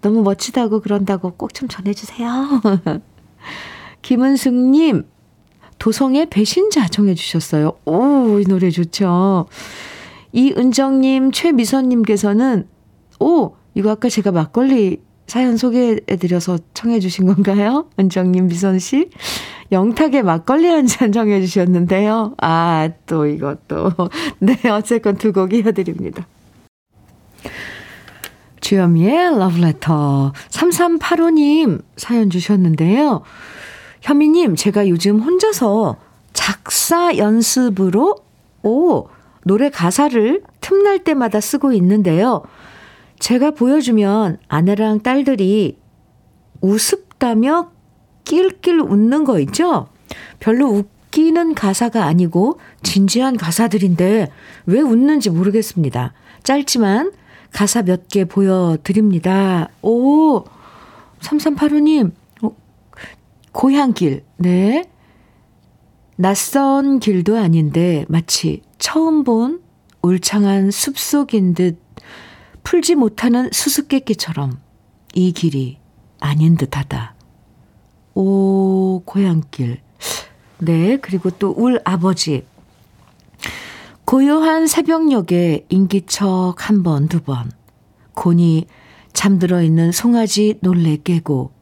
너무 0.00 0.22
멋지다고 0.22 0.80
그런다고 0.80 1.32
꼭 1.32 1.52
좀 1.52 1.68
전해주세요. 1.68 2.60
김은숙님, 4.02 5.04
도성의 5.78 6.26
배신자 6.30 6.88
정해 6.88 7.14
주셨어요. 7.14 7.72
오, 7.84 8.38
이 8.40 8.44
노래 8.44 8.70
좋죠. 8.70 9.46
이은정 10.32 11.00
님, 11.00 11.32
최미선 11.32 11.88
님께서는, 11.88 12.66
오, 13.20 13.54
이거 13.74 13.90
아까 13.90 14.08
제가 14.08 14.32
막걸리 14.32 15.00
사연 15.26 15.56
소개해드려서 15.56 16.58
청해주신 16.74 17.26
건가요? 17.26 17.88
은정님, 17.98 18.46
미선씨. 18.48 19.10
영탁의 19.72 20.22
막걸리 20.22 20.68
한잔 20.68 21.10
정해주셨는데요. 21.10 22.34
아, 22.40 22.88
또 23.06 23.26
이것도. 23.26 23.92
네, 24.38 24.56
어쨌건 24.70 25.16
두 25.16 25.32
곡 25.32 25.52
이어드립니다. 25.52 26.26
주현미의 28.60 29.38
러브레터. 29.38 30.32
3385님 30.50 31.82
사연 31.96 32.30
주셨는데요. 32.30 33.22
현미님, 34.06 34.54
제가 34.54 34.88
요즘 34.88 35.18
혼자서 35.18 35.96
작사 36.32 37.16
연습으로, 37.16 38.14
오, 38.62 39.08
노래 39.44 39.68
가사를 39.68 40.44
틈날 40.60 41.02
때마다 41.02 41.40
쓰고 41.40 41.72
있는데요. 41.72 42.42
제가 43.18 43.50
보여주면 43.50 44.38
아내랑 44.46 45.00
딸들이 45.00 45.78
우습다며 46.60 47.72
낄낄 48.22 48.80
웃는 48.80 49.24
거 49.24 49.40
있죠? 49.40 49.88
별로 50.38 50.68
웃기는 50.68 51.54
가사가 51.56 52.04
아니고 52.04 52.60
진지한 52.84 53.36
가사들인데 53.36 54.30
왜 54.66 54.80
웃는지 54.82 55.30
모르겠습니다. 55.30 56.12
짧지만 56.44 57.10
가사 57.52 57.82
몇 57.82 58.06
개 58.06 58.24
보여드립니다. 58.24 59.68
오, 59.82 60.44
3385님, 61.22 62.10
어, 62.10 62.25
고향길, 63.56 64.22
네. 64.36 64.84
낯선 66.16 66.98
길도 66.98 67.38
아닌데 67.38 68.04
마치 68.06 68.60
처음 68.78 69.24
본 69.24 69.62
울창한 70.02 70.70
숲속인 70.70 71.54
듯 71.54 71.80
풀지 72.64 72.96
못하는 72.96 73.48
수수께끼처럼 73.50 74.60
이 75.14 75.32
길이 75.32 75.78
아닌 76.20 76.58
듯하다. 76.58 77.14
오, 78.14 79.00
고향길. 79.06 79.80
네, 80.58 80.98
그리고 80.98 81.30
또 81.30 81.52
울 81.52 81.80
아버지. 81.86 82.44
고요한 84.04 84.66
새벽녘에 84.66 85.64
인기척 85.70 86.68
한 86.68 86.82
번, 86.82 87.08
두 87.08 87.22
번. 87.22 87.50
곤이 88.14 88.66
잠들어 89.14 89.62
있는 89.62 89.92
송아지 89.92 90.58
놀래 90.60 90.98
깨고 90.98 91.55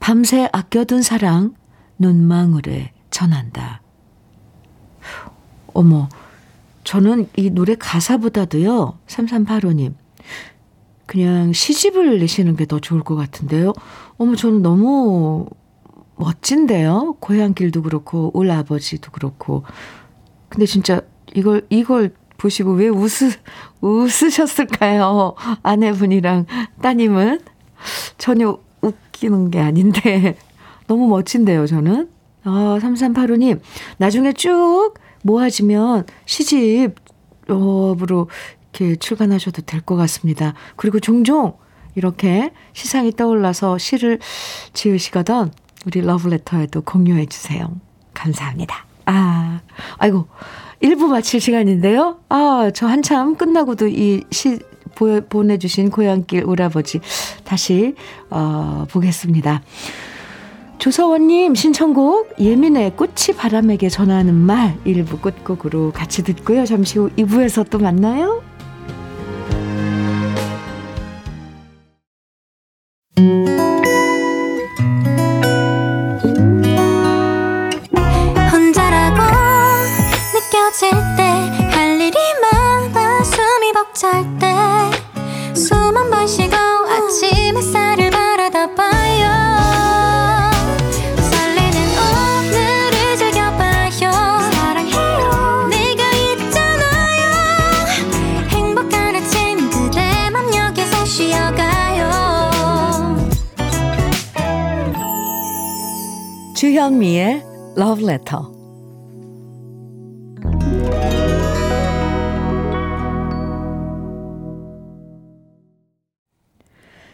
밤새 0.00 0.48
아껴둔 0.52 1.02
사랑 1.02 1.54
눈망울에 1.98 2.92
전한다. 3.10 3.80
어머, 5.72 6.08
저는 6.84 7.28
이 7.36 7.50
노래 7.50 7.74
가사보다도요, 7.74 8.98
3385님, 9.06 9.94
그냥 11.06 11.52
시집을 11.52 12.18
내시는 12.18 12.56
게 12.56 12.66
더 12.66 12.78
좋을 12.80 13.02
것 13.02 13.14
같은데요. 13.16 13.72
어머, 14.18 14.36
저는 14.36 14.62
너무 14.62 15.46
멋진데요. 16.16 17.16
고향길도 17.20 17.82
그렇고, 17.82 18.30
올 18.34 18.50
아버지도 18.50 19.10
그렇고. 19.10 19.64
근데 20.48 20.66
진짜 20.66 21.00
이걸, 21.34 21.66
이걸 21.68 22.14
보시고 22.38 22.72
왜 22.72 22.88
웃으, 22.88 23.30
웃으셨을까요? 23.80 25.34
아내분이랑 25.62 26.46
따님은? 26.82 27.40
전혀 28.18 28.58
웃기는 28.82 29.50
게 29.50 29.60
아닌데. 29.60 30.36
너무 30.86 31.08
멋진데요, 31.08 31.66
저는. 31.66 32.08
아, 32.44 32.78
3385님. 32.80 33.60
나중에 33.98 34.32
쭉 34.32 34.94
모아지면 35.22 36.04
시집으로 37.48 38.28
이렇게 38.72 38.96
출간하셔도 38.96 39.62
될 39.62 39.80
것 39.80 39.96
같습니다. 39.96 40.54
그리고 40.76 41.00
종종 41.00 41.56
이렇게 41.94 42.52
시상이 42.72 43.12
떠올라서 43.12 43.78
시를 43.78 44.18
지으시거든 44.74 45.50
우리 45.86 46.00
러브레터에도 46.02 46.82
공유해 46.82 47.26
주세요. 47.26 47.70
감사합니다. 48.14 48.84
아, 49.06 49.60
아이고, 49.98 50.26
1부 50.82 51.06
마칠 51.06 51.40
시간인데요. 51.40 52.18
아, 52.28 52.70
저 52.74 52.86
한참 52.86 53.36
끝나고도 53.36 53.88
이 53.88 54.24
시 54.30 54.58
보내주신 55.28 55.90
고향길 55.90 56.44
오라버지 56.44 57.00
다시, 57.44 57.94
어, 58.30 58.86
보겠습니다. 58.90 59.62
조서원님 60.78 61.54
신청곡 61.54 62.34
예민의 62.38 62.96
꽃이 62.96 63.36
바람에게 63.36 63.88
전하는 63.88 64.34
말 64.34 64.76
1부 64.84 65.22
끝곡으로 65.22 65.92
같이 65.92 66.22
듣고요. 66.22 66.66
잠시 66.66 66.98
후 66.98 67.10
2부에서 67.16 67.68
또 67.70 67.78
만나요. 67.78 68.42
주현미의 106.86 107.42
Love 107.76 108.04
Letter. 108.04 108.42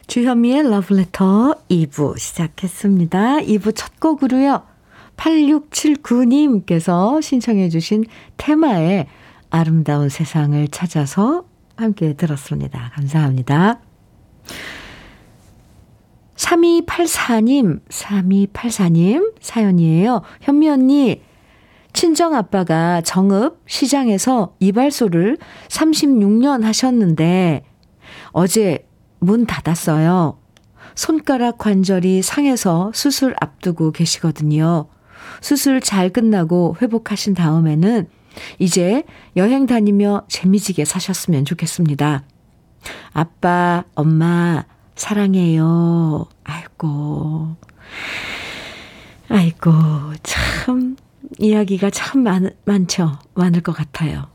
주현미의 0.07 0.59
Love 0.59 0.95
Letter 0.95 1.55
2부 1.71 2.19
시작했습니다. 2.19 3.39
2부 3.39 3.75
첫 3.75 3.99
곡으로요. 3.99 4.63
8679님께서 5.17 7.23
신청해 7.23 7.71
주신 7.71 8.05
테마의 8.37 9.07
아름다운 9.49 10.11
세상을 10.11 10.69
찾아서 10.69 11.47
함께 11.77 12.13
들었습니다. 12.13 12.93
감사합니다. 12.95 13.81
3284님, 16.37 17.81
3284님 17.88 19.35
사연이에요. 19.40 20.23
현미 20.40 20.68
언니, 20.68 21.23
친정 21.92 22.35
아빠가 22.35 23.01
정읍 23.03 23.62
시장에서 23.66 24.55
이발소를 24.61 25.37
36년 25.68 26.62
하셨는데 26.62 27.64
어제 28.31 28.87
문 29.21 29.47
닫았어요. 29.47 30.38
손가락 30.95 31.59
관절이 31.59 32.23
상해서 32.23 32.90
수술 32.95 33.35
앞두고 33.40 33.92
계시거든요. 33.92 34.88
수술 35.40 35.81
잘 35.81 36.11
끝나고 36.11 36.77
회복하신 36.81 37.35
다음에는 37.35 38.09
이제 38.59 39.05
여행 39.37 39.66
다니며 39.66 40.25
재미지게 40.29 40.85
사셨으면 40.85 41.45
좋겠습니다. 41.45 42.25
아빠, 43.12 43.85
엄마, 43.95 44.64
사랑해요. 45.03 46.27
아이고. 46.45 47.57
아이고, 49.29 49.73
참, 50.23 50.97
이야기가 51.41 51.91
참 51.91 52.23
많, 52.23 52.51
많죠. 52.65 53.19
많을 53.35 53.62
것 53.62 53.73
같아요. 53.73 54.29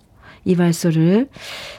이발소를 0.44 1.30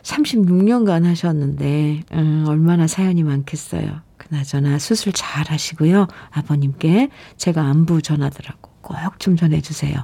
36년간 0.02 1.02
하셨는데, 1.04 2.00
음, 2.14 2.46
얼마나 2.48 2.86
사연이 2.86 3.22
많겠어요. 3.22 4.00
그나저나 4.16 4.78
수술 4.78 5.12
잘 5.12 5.50
하시고요. 5.50 6.06
아버님께 6.30 7.10
제가 7.36 7.60
안부 7.62 8.00
전하더라고 8.00 8.70
꼭 8.80 9.18
좀 9.18 9.36
전해주세요. 9.36 10.02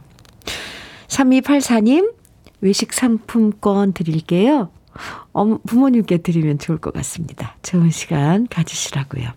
3284님, 1.09 2.13
외식 2.61 2.93
상품권 2.93 3.95
드릴게요. 3.95 4.71
어, 5.33 5.59
부모님께 5.67 6.19
드리면 6.19 6.59
좋을 6.59 6.79
것 6.79 6.93
같습니다. 6.95 7.57
좋은 7.63 7.91
시간 7.91 8.47
가지시라고요. 8.49 9.31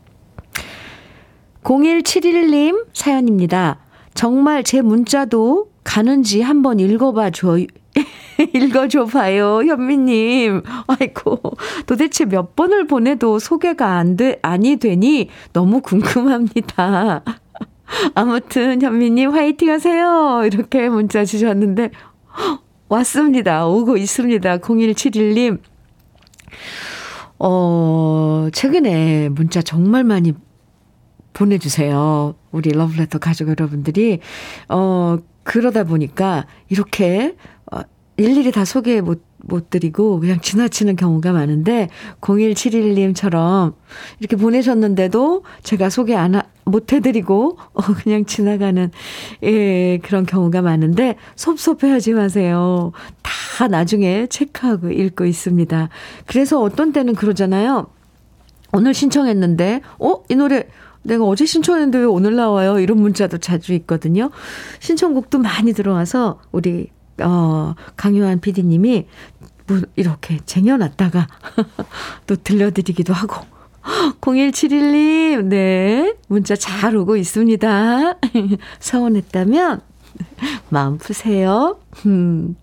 0171님 1.63 2.86
사연입니다. 2.93 3.80
정말 4.13 4.63
제 4.63 4.82
문자도 4.82 5.70
가는지 5.84 6.41
한번 6.41 6.80
읽어봐 6.80 7.32
줘. 7.32 7.58
읽어줘 8.54 9.06
봐요, 9.06 9.62
현미님. 9.65 10.62
아이고, 10.88 11.39
도대체 11.86 12.26
몇 12.26 12.56
번을 12.56 12.88
보내도 12.88 13.39
소개가 13.39 13.98
안 13.98 14.15
돼, 14.15 14.39
아니 14.41 14.78
되니 14.78 15.30
너무 15.54 15.82
궁금합니다. 15.82 17.24
아무튼, 18.15 18.82
현미님 18.82 19.32
화이팅 19.32 19.70
하세요. 19.70 20.43
이렇게 20.46 20.89
문자 20.89 21.26
주셨는데, 21.26 21.91
왔습니다. 22.89 23.67
오고 23.67 23.97
있습니다. 23.97 24.58
0171님. 24.60 25.60
어, 27.39 28.47
최근에 28.54 29.30
문자 29.30 29.62
정말 29.62 30.04
많이 30.04 30.34
보내주세요. 31.34 32.36
우리 32.52 32.71
러브레터 32.71 33.19
가족 33.19 33.50
여러분들이. 33.50 34.19
어, 34.69 35.17
그러다 35.43 35.84
보니까 35.84 36.45
이렇게 36.69 37.36
어, 37.71 37.82
일일이 38.17 38.52
다 38.52 38.65
소개 38.65 39.02
못, 39.02 39.23
못 39.43 39.69
드리고 39.69 40.19
그냥 40.19 40.41
지나치는 40.41 40.95
경우가 40.95 41.32
많은데 41.32 41.89
0171님처럼 42.21 43.73
이렇게 44.19 44.36
보내셨는데도 44.36 45.43
제가 45.63 45.89
소개 45.89 46.15
안, 46.15 46.36
하, 46.36 46.43
못 46.65 46.91
해드리고 46.91 47.58
어, 47.73 47.82
그냥 48.04 48.26
지나가는 48.26 48.91
예, 49.43 50.00
그런 50.00 50.26
경우가 50.26 50.62
많은데 50.62 51.15
섭섭해하지 51.36 52.13
마세요. 52.13 52.91
다 53.23 53.67
나중에 53.67 54.28
체크하고 54.28 54.91
읽고 54.91 55.26
있습니다. 55.26 55.89
그래서 56.26 56.62
어떤 56.62 56.91
때는 56.93 57.15
그러잖아요. 57.15 57.88
오늘 58.73 58.93
신청했는데, 58.93 59.82
어? 60.00 60.23
이 60.30 60.36
노래 60.36 60.67
내가 61.04 61.23
어제 61.23 61.45
신청했는데 61.45 62.00
왜 62.00 62.04
오늘 62.04 62.36
나와요? 62.36 62.80
이런 62.80 63.00
문자도 63.00 63.38
자주 63.38 63.73
있거든요. 63.73 64.30
신청곡도 64.80 65.39
많이 65.39 65.73
들어와서 65.73 66.41
우리 66.52 66.89
어, 67.22 67.76
강요한 67.96 68.40
PD님이 68.40 69.08
뭐 69.68 69.82
이렇게 69.96 70.40
쟁여놨다가 70.46 71.28
또 72.28 72.36
들려드리기도 72.36 73.14
하고. 73.14 73.46
0171님, 74.22 75.46
네. 75.46 76.14
문자 76.28 76.56
잘 76.56 76.96
오고 76.96 77.16
있습니다. 77.16 78.20
서운했다면 78.80 79.82
마음 80.70 80.98
푸세요. 80.98 81.80
음, 82.06 82.56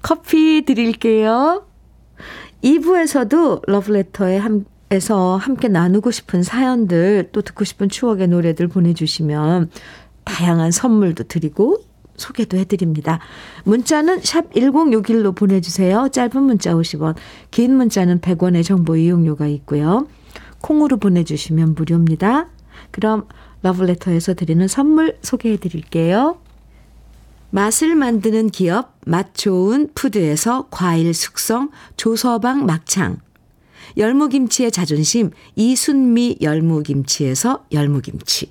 커피 0.00 0.64
드릴게요. 0.64 1.66
2부에서도 2.62 3.62
러브레터에 3.66 4.38
한, 4.38 4.64
에서 4.90 5.36
함께 5.36 5.68
나누고 5.68 6.10
싶은 6.10 6.42
사연들, 6.42 7.30
또 7.32 7.42
듣고 7.42 7.64
싶은 7.64 7.88
추억의 7.88 8.28
노래들 8.28 8.68
보내주시면 8.68 9.70
다양한 10.24 10.70
선물도 10.70 11.24
드리고 11.24 11.82
소개도 12.16 12.56
해드립니다. 12.56 13.18
문자는 13.64 14.20
샵 14.22 14.52
1061로 14.52 15.34
보내주세요. 15.34 16.08
짧은 16.10 16.42
문자 16.42 16.74
50원, 16.74 17.14
긴 17.50 17.76
문자는 17.76 18.20
100원의 18.20 18.64
정보 18.64 18.96
이용료가 18.96 19.46
있고요. 19.48 20.06
콩으로 20.60 20.96
보내주시면 20.96 21.74
무료입니다. 21.74 22.48
그럼 22.90 23.26
러브레터에서 23.62 24.34
드리는 24.34 24.66
선물 24.68 25.18
소개해 25.22 25.56
드릴게요. 25.56 26.38
맛을 27.50 27.94
만드는 27.94 28.50
기업 28.50 28.98
맛 29.06 29.34
좋은 29.34 29.88
푸드에서 29.94 30.66
과일 30.70 31.14
숙성 31.14 31.70
조서방 31.96 32.66
막창 32.66 33.18
열무김치의 33.96 34.72
자존심 34.72 35.30
이순미 35.54 36.38
열무김치에서 36.40 37.66
열무김치 37.70 38.50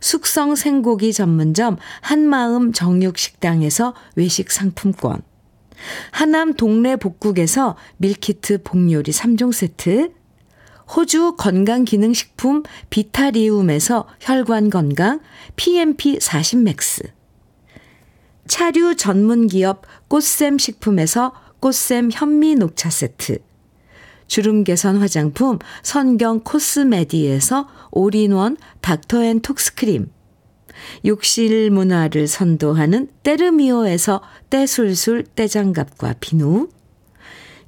숙성 0.00 0.54
생고기 0.54 1.12
전문점 1.12 1.76
한마음 2.00 2.72
정육식당에서 2.72 3.94
외식 4.14 4.50
상품권. 4.50 5.22
하남 6.10 6.54
동네 6.54 6.96
복국에서 6.96 7.76
밀키트 7.98 8.62
복요리 8.62 9.12
3종 9.12 9.52
세트. 9.52 10.12
호주 10.94 11.34
건강기능식품 11.36 12.62
비타리움에서 12.90 14.06
혈관 14.20 14.70
건강 14.70 15.20
PMP 15.56 16.18
40 16.20 16.60
맥스. 16.60 17.02
차류 18.46 18.94
전문기업 18.96 19.82
꽃샘 20.08 20.58
식품에서 20.58 21.32
꽃샘 21.60 22.10
현미 22.12 22.54
녹차 22.54 22.90
세트. 22.90 23.38
주름 24.26 24.64
개선 24.64 24.98
화장품 24.98 25.58
선경 25.82 26.40
코스메디에서 26.40 27.68
올인원 27.90 28.56
닥터앤톡스크림. 28.80 30.10
욕실 31.04 31.70
문화를 31.70 32.26
선도하는 32.26 33.08
때르미오에서 33.22 34.22
때술술 34.50 35.24
때장갑과 35.24 36.14
비누. 36.20 36.68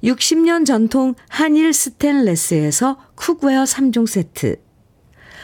60년 0.03 0.65
전통 0.65 1.15
한일 1.27 1.73
스텐레스에서 1.73 2.97
cookware 3.15 3.63
3종 3.63 4.07
세트. 4.07 4.57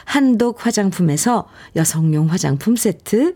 한독 0.06 0.65
화장품에서 0.65 1.47
여성용 1.75 2.30
화장품 2.30 2.75
세트. 2.75 3.36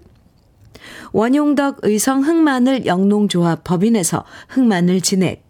원용덕 1.12 1.80
의성 1.82 2.24
흑마늘 2.24 2.86
영농조합 2.86 3.64
법인에서 3.64 4.24
흑마늘 4.50 5.02
진액 5.02 5.49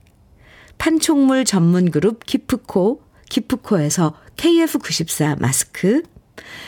판촉물 0.80 1.46
전문 1.46 1.92
그룹 1.92 2.26
기프코, 2.26 3.02
기프코에서 3.30 4.16
KF94 4.38 5.40
마스크, 5.40 6.02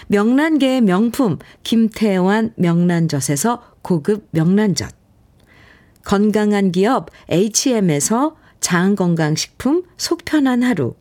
명란계의 0.08 0.82
명품 0.82 1.40
김태환 1.64 2.54
명란젓에서 2.58 3.64
고급 3.82 4.28
명란젓, 4.32 4.94
건강한 6.04 6.72
기업 6.72 7.10
HM에서 7.30 8.36
장건강식품 8.60 9.84
속편한 9.98 10.62
하루, 10.62 10.96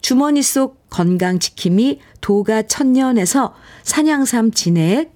주머니 0.00 0.42
속 0.42 0.88
건강지킴이 0.90 2.00
도가 2.20 2.62
천년에서 2.62 3.54
산양삼 3.82 4.50
진액, 4.52 5.12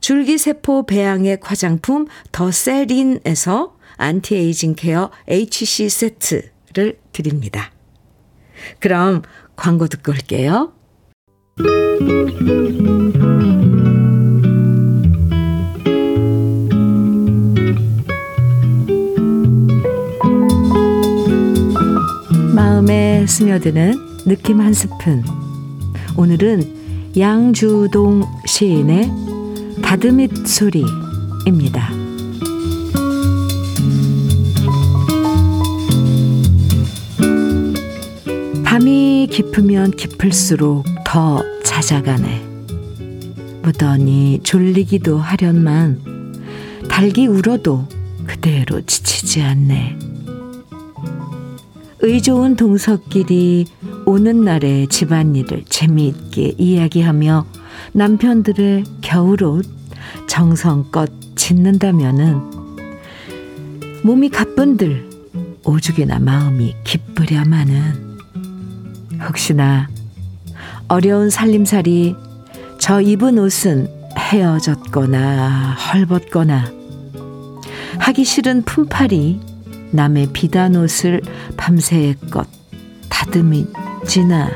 줄기세포 0.00 0.86
배양액 0.86 1.50
화장품 1.50 2.06
더 2.30 2.50
세린에서 2.50 3.79
anti-aging 4.00 4.74
care 4.76 5.10
HC 5.28 5.90
세트를 5.90 6.98
드립니다. 7.12 7.70
그럼 8.78 9.22
광고 9.56 9.86
듣고 9.88 10.12
올게요. 10.12 10.72
마음에 22.54 23.26
스며드는 23.26 24.24
느낌 24.26 24.60
한 24.60 24.72
스푼. 24.72 25.22
오늘은 26.16 27.12
양주동 27.18 28.24
시인의 28.46 29.10
다듬잇 29.82 30.46
소리입니다. 30.46 31.99
밤이 38.70 39.26
깊으면 39.32 39.90
깊을수록 39.90 40.84
더 41.04 41.42
잦아가네. 41.64 42.46
무더니 43.62 44.38
졸리기도 44.44 45.18
하련만 45.18 46.00
달기 46.88 47.26
울어도 47.26 47.88
그대로 48.28 48.80
지치지 48.80 49.42
않네. 49.42 49.98
의 51.98 52.22
좋은 52.22 52.54
동석끼리 52.54 53.66
오는 54.06 54.44
날의 54.44 54.86
집안일을 54.86 55.64
재미있게 55.68 56.54
이야기하며 56.56 57.46
남편들의 57.90 58.84
겨울옷 59.00 59.66
정성껏 60.28 61.10
짓는다면은 61.34 62.40
몸이 64.04 64.28
가뿐들 64.28 65.10
오죽이나 65.64 66.20
마음이 66.20 66.76
기쁘랴마는 66.84 68.09
혹시나 69.26 69.88
어려운 70.88 71.30
살림살이 71.30 72.16
저 72.78 73.00
입은 73.00 73.38
옷은 73.38 73.88
헤어졌거나 74.16 75.74
헐벗거나 75.74 76.64
하기 77.98 78.24
싫은 78.24 78.62
품팔이 78.62 79.40
남의 79.92 80.30
비단 80.32 80.76
옷을 80.76 81.20
밤새껏 81.56 82.46
다듬이지나 83.08 84.50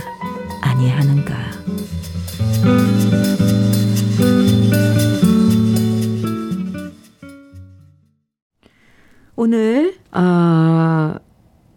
아니하는가. 0.63 1.35
오늘 9.37 9.95
어, 10.13 11.17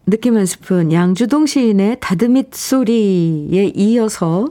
느낌 0.09 0.37
한 0.37 0.45
스푼 0.45 0.93
양주동 0.93 1.47
시인의 1.47 1.97
다듬잇 1.99 2.55
소리에 2.55 3.73
이어서 3.75 4.47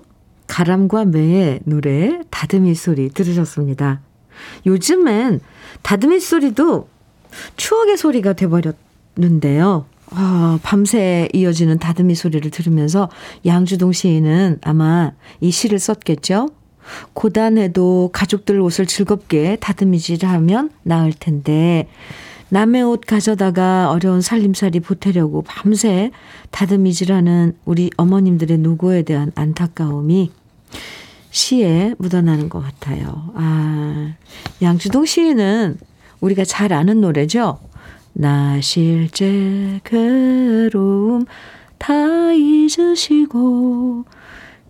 가람과 0.47 1.07
매의 1.07 1.61
노래 1.65 2.21
다듬잇 2.29 2.77
소리 2.77 3.09
들으셨습니다. 3.09 4.03
요즘엔 4.67 5.41
다듬잇 5.81 6.21
소리도 6.21 6.89
추억의 7.57 7.97
소리가 7.97 8.35
돼버렸는데요. 8.35 9.87
아, 10.11 10.59
밤새 10.63 11.31
이어지는 11.33 11.79
다듬이 11.79 12.15
소리를 12.15 12.51
들으면서 12.51 13.09
양주동 13.47 13.93
시인은 13.93 14.59
아마 14.61 15.13
이 15.41 15.51
시를 15.51 15.79
썼겠죠? 15.79 16.51
고단해도 17.15 18.11
가족들 18.13 18.61
옷을 18.61 18.85
즐겁게 18.85 19.57
다듬이질 19.59 20.27
하면 20.27 20.71
나을 20.83 21.15
텐데 21.15 21.89
남의 22.49 22.83
옷 22.85 23.01
가져다가 23.01 23.91
어려운 23.91 24.21
살림살이 24.21 24.81
보태려고 24.81 25.43
밤새 25.43 26.11
다듬이질하는 26.51 27.57
우리 27.65 27.91
어머님들의 27.97 28.59
노고에 28.59 29.03
대한 29.03 29.33
안타까움이 29.35 30.31
시에 31.31 31.95
묻어나는 31.99 32.49
것 32.49 32.63
같아요. 32.63 33.33
아, 33.35 34.15
양주동 34.63 35.05
시인은 35.07 35.79
우리가 36.21 36.45
잘 36.45 36.73
아는 36.73 37.01
노래죠. 37.01 37.59
나 38.13 38.61
실제 38.61 39.81
괴로움 39.85 41.27
다 41.79 42.33
잊으시고 42.33 44.05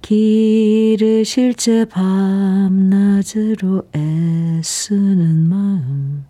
길을 0.03 1.25
실제 1.25 1.85
밤낮으로 1.85 3.83
애쓰는 3.95 5.49
마음. 5.49 6.25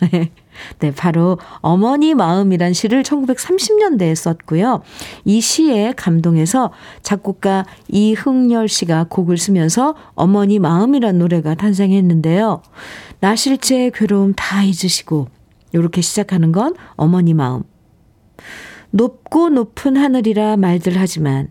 네, 0.78 0.92
바로 0.92 1.38
어머니 1.56 2.14
마음이란 2.14 2.72
시를 2.72 3.02
1930년대에 3.02 4.14
썼고요. 4.14 4.82
이 5.24 5.40
시에 5.40 5.92
감동해서 5.96 6.72
작곡가 7.02 7.64
이흥열 7.88 8.68
씨가 8.68 9.06
곡을 9.08 9.38
쓰면서 9.38 9.94
어머니 10.14 10.58
마음이란 10.58 11.18
노래가 11.18 11.54
탄생했는데요. 11.54 12.62
나실제 13.20 13.90
괴로움 13.94 14.32
다 14.34 14.62
잊으시고 14.62 15.28
이렇게 15.72 16.00
시작하는 16.00 16.52
건 16.52 16.74
어머니 16.96 17.34
마음. 17.34 17.62
높고 18.90 19.48
높은 19.48 19.96
하늘이라 19.96 20.56
말들 20.58 20.94
하지만 20.96 21.48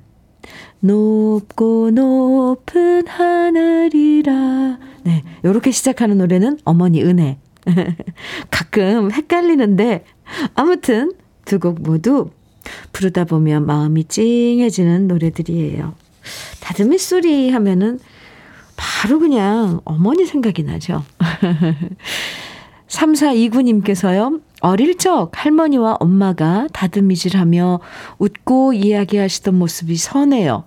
높고 0.80 1.92
높은 1.92 3.08
하늘이라 3.08 4.80
네, 5.04 5.24
이렇게 5.44 5.72
시작하는 5.72 6.18
노래는 6.18 6.60
어머니 6.64 7.04
은혜. 7.04 7.38
가끔 8.52 9.12
헷갈리는데 9.12 10.06
아무튼 10.56 11.14
두 11.46 11.60
곡 11.60 11.82
모두 11.82 12.30
부르다 12.94 13.26
보면 13.26 13.66
마음이 13.66 14.06
찡해지는 14.06 15.08
노래들이에요. 15.08 15.94
다듬이 16.62 16.98
소리 16.98 17.50
하면은 17.50 18.00
바로 18.78 19.20
그냥 19.20 19.82
어머니 19.84 20.26
생각이 20.26 20.64
나죠. 20.64 21.04
3429님께서요, 22.88 24.42
어릴 24.62 24.98
적 24.98 25.32
할머니와 25.34 25.98
엄마가 26.00 26.68
다듬이질 26.74 27.38
하며 27.38 27.80
웃고 28.20 28.74
이야기하시던 28.74 29.56
모습이 29.56 29.96
선해요. 29.96 30.66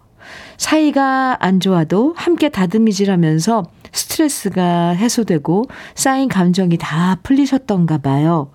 사이가 0.56 1.36
안 1.40 1.60
좋아도 1.60 2.14
함께 2.16 2.48
다듬이질 2.48 3.10
하면서 3.10 3.64
스트레스가 3.94 4.90
해소되고 4.90 5.66
쌓인 5.94 6.28
감정이 6.28 6.76
다 6.78 7.18
풀리셨던가 7.22 7.98
봐요. 7.98 8.52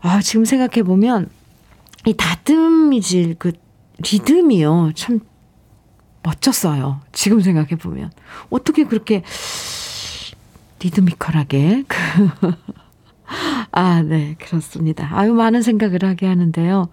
아, 0.00 0.20
지금 0.20 0.44
생각해 0.44 0.82
보면 0.82 1.30
이 2.06 2.14
다듬이질 2.14 3.36
그 3.38 3.52
리듬이요. 3.98 4.92
참 4.94 5.20
멋졌어요. 6.22 7.00
지금 7.12 7.40
생각해 7.40 7.76
보면. 7.76 8.10
어떻게 8.50 8.84
그렇게 8.84 9.22
리드미컬하게. 10.80 11.84
아, 13.72 14.02
네, 14.02 14.36
그렇습니다. 14.38 15.08
아유, 15.12 15.32
많은 15.32 15.62
생각을 15.62 16.04
하게 16.04 16.26
하는데요. 16.26 16.88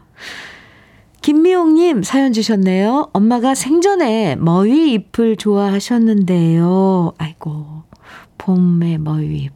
김미용님 1.22 2.02
사연 2.02 2.34
주셨네요. 2.34 3.12
엄마가 3.14 3.54
생전에 3.54 4.36
머위 4.38 4.94
잎을 4.94 5.36
좋아하셨는데요. 5.36 7.14
아이고, 7.20 7.84
봄의 8.40 8.98
머위 8.98 9.44
잎. 9.44 9.52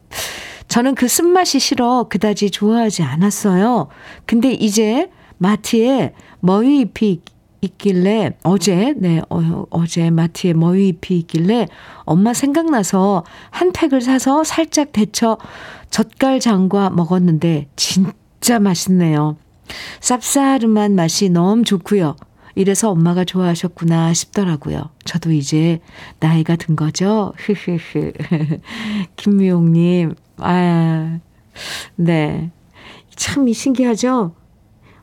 저는 0.67 0.93
그 0.93 1.07
쓴맛이 1.07 1.59
싫어 1.59 2.05
그다지 2.07 2.51
좋아하지 2.51 3.01
않았어요. 3.01 3.87
근데 4.27 4.51
이제 4.51 5.09
마트에 5.37 6.13
머위 6.39 6.81
잎이 6.81 7.21
있길래 7.61 8.37
어제 8.43 8.93
네 8.97 9.21
어, 9.29 9.65
어제 9.71 10.11
마트에 10.11 10.53
머위 10.53 10.89
잎이 10.89 11.19
있길래 11.19 11.67
엄마 12.03 12.33
생각나서 12.33 13.23
한 13.49 13.71
팩을 13.71 14.01
사서 14.01 14.43
살짝 14.43 14.91
데쳐 14.91 15.37
젓갈장과 15.89 16.91
먹었는데 16.91 17.69
진짜 17.75 18.59
맛있네요. 18.59 19.37
쌉싸름한 19.99 20.93
맛이 20.93 21.29
너무 21.29 21.63
좋고요. 21.63 22.15
이래서 22.55 22.89
엄마가 22.89 23.25
좋아하셨구나 23.25 24.13
싶더라고요. 24.13 24.89
저도 25.03 25.31
이제 25.31 25.79
나이가 26.19 26.55
든 26.55 26.75
거죠. 26.75 27.33
흐흐흐. 27.37 28.13
김미용님, 29.17 30.15
아, 30.37 31.19
네. 31.95 32.51
참 33.15 33.51
신기하죠? 33.51 34.33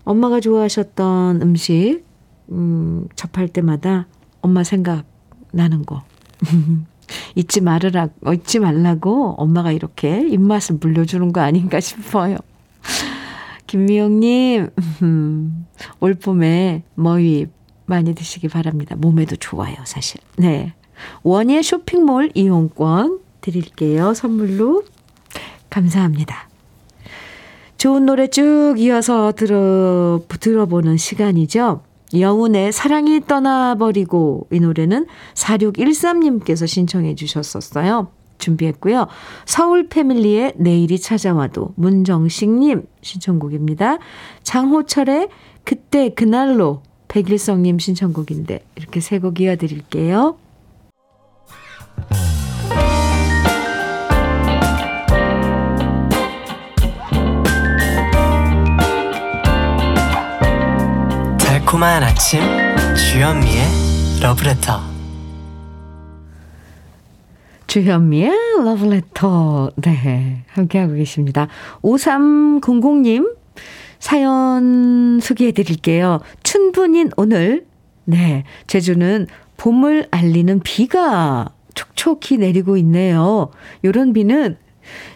엄마가 0.05 0.41
좋아하셨던 0.41 1.43
음식, 1.43 2.05
음, 2.51 3.07
접할 3.17 3.49
때마다 3.49 4.07
엄마 4.41 4.65
생각 4.65 5.05
나는 5.53 5.85
거. 5.85 6.03
잊지 7.35 7.61
말으라, 7.61 8.09
잊지 8.33 8.59
말라고 8.59 9.35
엄마가 9.37 9.73
이렇게 9.73 10.27
입맛을 10.27 10.79
물려주는 10.81 11.33
거 11.33 11.43
아닌가 11.43 11.81
싶어요. 11.81 12.39
김미영님, 13.73 14.69
음, 15.01 15.67
올 16.01 16.13
봄에 16.13 16.83
머위 16.95 17.47
많이 17.87 18.15
드시기 18.15 18.49
바랍니다. 18.49 18.97
몸에도 18.99 19.35
좋아요, 19.37 19.77
사실. 19.87 20.21
네. 20.37 20.75
원예 21.23 21.63
쇼핑몰 21.63 22.31
이용권 22.35 23.21
드릴게요. 23.41 24.13
선물로. 24.13 24.85
감사합니다. 25.71 26.51
좋은 27.79 28.05
노래 28.05 28.27
쭉 28.27 28.75
이어서 28.77 29.33
들어, 29.33 30.21
들어보는 30.29 30.99
시간이죠. 30.99 31.83
여운의 32.15 32.73
사랑이 32.73 33.23
떠나버리고 33.27 34.49
이 34.53 34.61
노래는 34.61 35.07
4613님께서 35.33 36.67
신청해 36.67 37.15
주셨었어요. 37.15 38.09
준비했고요. 38.43 39.07
서울 39.47 39.89
패밀리의 39.89 40.55
내일이 40.57 40.99
찾아와도 40.99 41.73
문정식님 41.77 42.83
신청곡입니다. 43.01 43.99
장호철의 44.43 45.29
그때 45.65 46.11
그날로 46.11 46.83
백일성님 47.09 47.79
신청곡인데 47.79 48.61
이렇게 48.77 49.01
세 49.01 49.19
곡 49.19 49.41
이어드릴게요. 49.41 50.37
달콤한 61.39 62.03
아침 62.03 62.41
주현미의 62.97 64.21
러브레터 64.23 64.92
주현미의 67.73 68.31
러브레터. 68.67 69.71
네. 69.77 70.45
함께하고 70.49 70.93
계십니다. 70.93 71.49
5300님 71.81 73.35
사연 73.99 75.21
소개해 75.23 75.53
드릴게요. 75.53 76.21
춘분인 76.43 77.13
오늘. 77.17 77.65
네. 78.05 78.45
제주는 78.67 79.27
봄을 79.57 80.07
알리는 80.11 80.61
비가 80.61 81.49
촉촉히 81.75 82.37
내리고 82.37 82.77
있네요. 82.77 83.49
요런 83.87 84.13
비는 84.13 84.59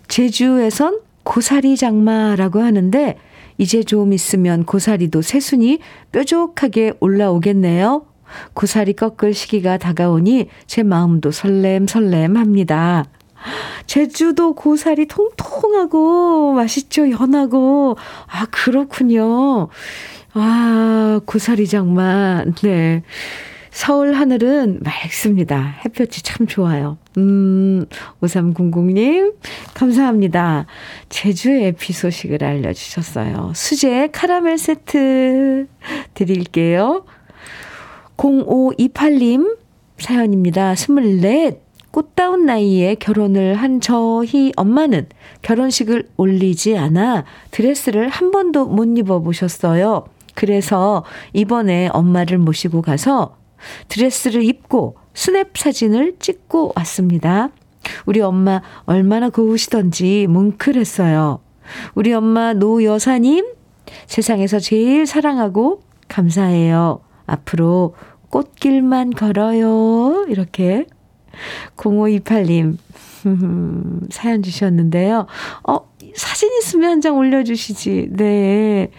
제주에선 0.09 1.01
고사리 1.25 1.77
장마라고 1.77 2.61
하는데 2.61 3.19
이제 3.59 3.83
좀 3.83 4.15
있으면 4.15 4.65
고사리도 4.65 5.21
새순이 5.21 5.81
뾰족하게 6.11 6.95
올라오겠네요. 7.01 8.07
고사리 8.55 8.95
꺾을 8.95 9.35
시기가 9.35 9.79
다가오니 9.79 10.49
제 10.67 10.83
마음도 10.83 11.31
설렘설렘합니다. 11.31 13.05
제주도 13.87 14.55
고사리 14.55 15.07
통통하고 15.07 16.53
맛있죠, 16.55 17.11
연하고. 17.11 17.97
아, 18.27 18.47
그렇군요. 18.51 19.69
아, 20.35 21.21
고사리 21.25 21.67
장마. 21.67 22.45
네. 22.63 23.03
서울 23.77 24.15
하늘은 24.15 24.81
맑습니다. 24.83 25.77
햇볕이 25.85 26.23
참 26.23 26.47
좋아요. 26.47 26.97
음, 27.19 27.85
5300님, 28.23 29.35
감사합니다. 29.75 30.65
제주의 31.11 31.73
비 31.73 31.93
소식을 31.93 32.43
알려주셨어요. 32.43 33.53
수제 33.55 34.09
카라멜 34.13 34.57
세트 34.57 35.67
드릴게요. 36.15 37.05
0528님 38.17 39.59
사연입니다. 39.99 40.73
24 40.75 41.59
꽃다운 41.91 42.45
나이에 42.45 42.95
결혼을 42.97 43.55
한 43.55 43.81
저희 43.81 44.53
엄마는 44.57 45.07
결혼식을 45.41 46.09
올리지 46.19 46.77
않아 46.77 47.25
드레스를 47.51 48.09
한 48.09 48.31
번도 48.31 48.67
못 48.67 48.99
입어보셨어요. 48.99 50.05
그래서 50.35 51.05
이번에 51.33 51.89
엄마를 51.93 52.37
모시고 52.37 52.83
가서 52.83 53.37
드레스를 53.89 54.43
입고 54.45 54.97
스냅 55.15 55.57
사진을 55.57 56.17
찍고 56.19 56.75
왔습니다. 56.77 57.49
우리 58.05 58.21
엄마 58.21 58.61
얼마나 58.85 59.31
고우시던지 59.31 60.27
뭉클했어요. 60.29 61.41
우리 61.95 62.13
엄마 62.13 62.53
노 62.53 62.85
여사님 62.85 63.47
세상에서 64.07 64.59
제일 64.59 65.07
사랑하고 65.07 65.83
감사해요. 66.09 67.06
앞으로 67.27 67.95
꽃길만 68.31 69.11
걸어요. 69.11 70.25
이렇게 70.29 70.87
0528님 71.77 72.77
사연 74.11 74.43
주셨는데요. 74.43 75.27
어, 75.69 75.79
사진 76.15 76.51
있으면 76.59 76.91
한 76.93 77.01
장 77.01 77.17
올려 77.17 77.43
주시지. 77.45 78.09
네. 78.11 78.91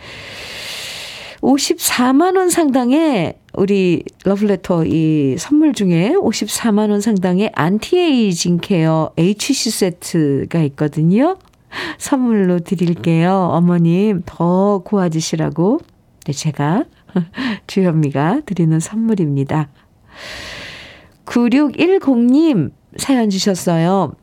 54만원 1.42 2.50
상당의 2.50 3.36
우리 3.54 4.04
러브레터 4.26 4.86
이 4.86 5.36
선물 5.38 5.74
중에 5.74 6.14
54만원 6.16 7.02
상당의 7.02 7.52
anti-aging 7.56 8.60
care 8.62 9.12
HC 9.18 9.70
세트가 9.72 10.62
있거든요. 10.64 11.38
선물로 11.98 12.60
드릴게요. 12.60 13.50
어머님 13.52 14.24
더 14.26 14.80
고와지시라고. 14.80 15.80
네, 16.26 16.34
제가 16.34 16.84
주현미가 17.68 18.42
드리는 18.46 18.80
선물입니다. 18.80 19.70
9610님 21.26 22.72
사연 22.98 23.30
주셨어요. 23.30 24.14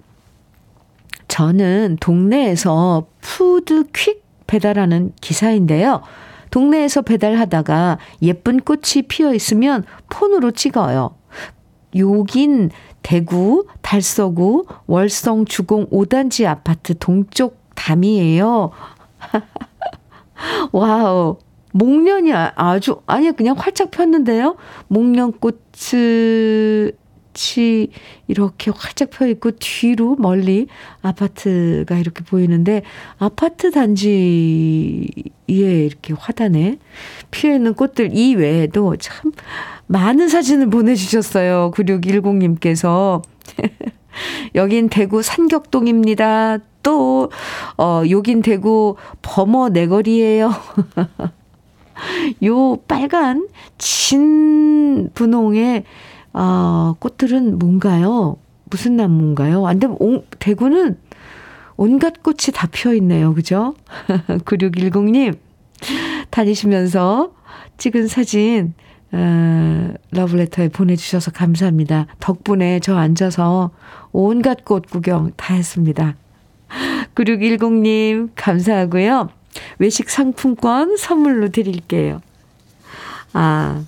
저는 1.29 1.99
동네에서 2.01 3.07
food 3.21 3.85
quick 3.93 4.23
배달하는 4.47 5.13
기사인데요. 5.21 6.03
동네에서 6.51 7.03
배달하다가 7.03 7.99
예쁜 8.23 8.61
꽃이 8.61 9.03
피어 9.09 9.35
있으면 9.35 9.85
폰으로 10.09 10.53
찍어요. 10.53 11.17
여긴 11.97 12.71
대구 13.03 13.67
달서구 13.83 14.67
월성 14.87 15.45
주공 15.47 15.89
5단지 15.91 16.47
아파트 16.47 16.97
동쪽 16.99 17.59
담이에요. 17.75 18.71
와우. 20.73 21.39
목련이 21.75 22.33
아, 22.33 22.53
아주 22.55 23.01
아니 23.07 23.33
그냥 23.33 23.57
활짝 23.59 23.91
폈는데요. 23.91 24.55
목련꽃이 24.87 25.51
이렇게 28.29 28.71
활짝 28.71 29.11
펴 29.11 29.27
있고 29.27 29.51
뒤로 29.59 30.15
멀리 30.15 30.69
아파트가 31.03 31.99
이렇게 31.99 32.23
보이는데 32.23 32.83
아파트 33.19 33.73
단지에 33.73 35.09
이렇게 35.49 36.15
화단에 36.17 36.79
피어 37.33 37.53
있는 37.53 37.75
꽃들 37.75 38.17
이외에도 38.17 38.95
참 38.97 39.33
많은 39.89 40.29
사진을 40.29 40.71
보내 40.71 40.95
주셨어요. 40.95 41.73
9610님께서. 41.75 43.23
여긴 44.55 44.89
대구 44.89 45.23
산격동입니다. 45.23 46.59
또, 46.85 47.31
어, 47.79 48.03
여긴 48.11 48.43
대구 48.43 48.95
범어 49.23 49.71
내거리예요 49.71 50.53
요 52.45 52.77
빨간 52.89 53.49
진 53.79 55.11
분홍의 55.15 55.85
어, 56.33 56.95
꽃들은 56.99 57.59
뭔가요? 57.59 58.37
무슨 58.65 58.97
나무인가요? 58.97 59.67
안 59.67 59.79
되면 59.79 59.97
대구는 60.41 60.99
온갖 61.77 62.23
꽃이 62.23 62.53
다 62.53 62.67
피어 62.71 62.95
있네요. 62.95 63.35
그죠? 63.35 63.75
9610님 64.45 65.37
다니시면서 66.31 67.33
찍은 67.79 68.09
사진 68.09 68.75
어, 69.13 69.95
러브레터에 70.11 70.69
보내주셔서 70.71 71.31
감사합니다. 71.31 72.07
덕분에 72.19 72.81
저 72.81 72.97
앉아서 72.97 73.71
온갖 74.13 74.65
꽃 74.65 74.87
구경 74.91 75.31
다 75.37 75.55
했습니다. 75.55 76.17
9610님 77.15 78.31
감사하고요. 78.35 79.29
외식 79.79 80.11
상품권 80.11 80.97
선물로 80.97 81.49
드릴게요. 81.51 82.21
아, 83.33 83.85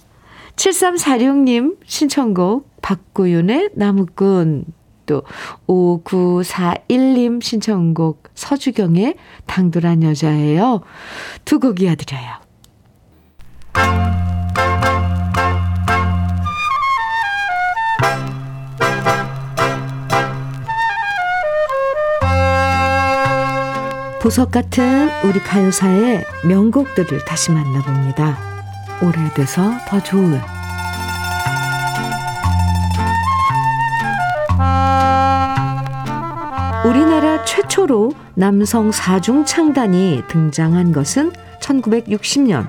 7346님 0.57 1.77
신청곡 1.85 2.71
박구윤의 2.83 3.71
나무꾼 3.75 4.64
또 5.07 5.23
5941님 5.69 7.43
신청곡 7.43 8.25
서주경의 8.35 9.17
당돌한 9.47 10.03
여자예요. 10.03 10.81
두 11.45 11.59
곡 11.61 11.81
이어드려요. 11.81 12.47
보석 24.27 24.51
같은 24.51 25.09
우리 25.22 25.39
가요사의 25.39 26.24
명곡들을 26.49 27.24
다시 27.24 27.53
만나봅니다. 27.53 28.37
오래돼서 29.01 29.70
더 29.87 30.03
좋은 30.03 30.41
우리나라 36.85 37.45
최초로 37.45 38.14
남성 38.35 38.91
사중 38.91 39.45
창단이 39.45 40.24
등장한 40.27 40.91
것은 40.91 41.31
1960년 41.61 42.66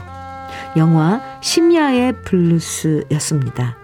영화 0.77 1.19
심야의 1.41 2.21
블루스였습니다. 2.21 3.75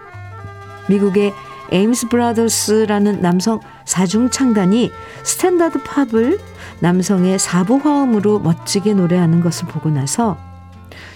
미국의 0.88 1.34
에임스 1.72 2.06
브라더스라는 2.06 3.20
남성 3.20 3.58
사중 3.84 4.30
창단이 4.30 4.90
스탠다드 5.22 5.82
팝을 5.82 6.38
남성의 6.80 7.38
사부 7.38 7.76
화음으로 7.76 8.40
멋지게 8.40 8.94
노래하는 8.94 9.40
것을 9.40 9.68
보고 9.68 9.90
나서 9.90 10.36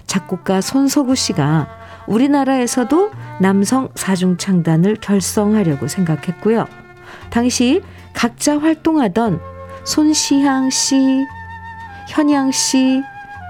작곡가 0.07 0.61
손석우 0.61 1.15
씨가 1.15 1.69
우리나라에서도 2.07 3.11
남성 3.41 3.91
사중 3.95 4.39
창단을 4.39 4.97
결성하려고 4.97 5.89
생각했고요. 5.89 6.67
당시 7.31 7.83
각자 8.15 8.59
활동하던 8.59 9.41
손시향 9.85 10.71
씨, 10.71 11.25
현양 12.09 12.51
씨, 12.51 13.03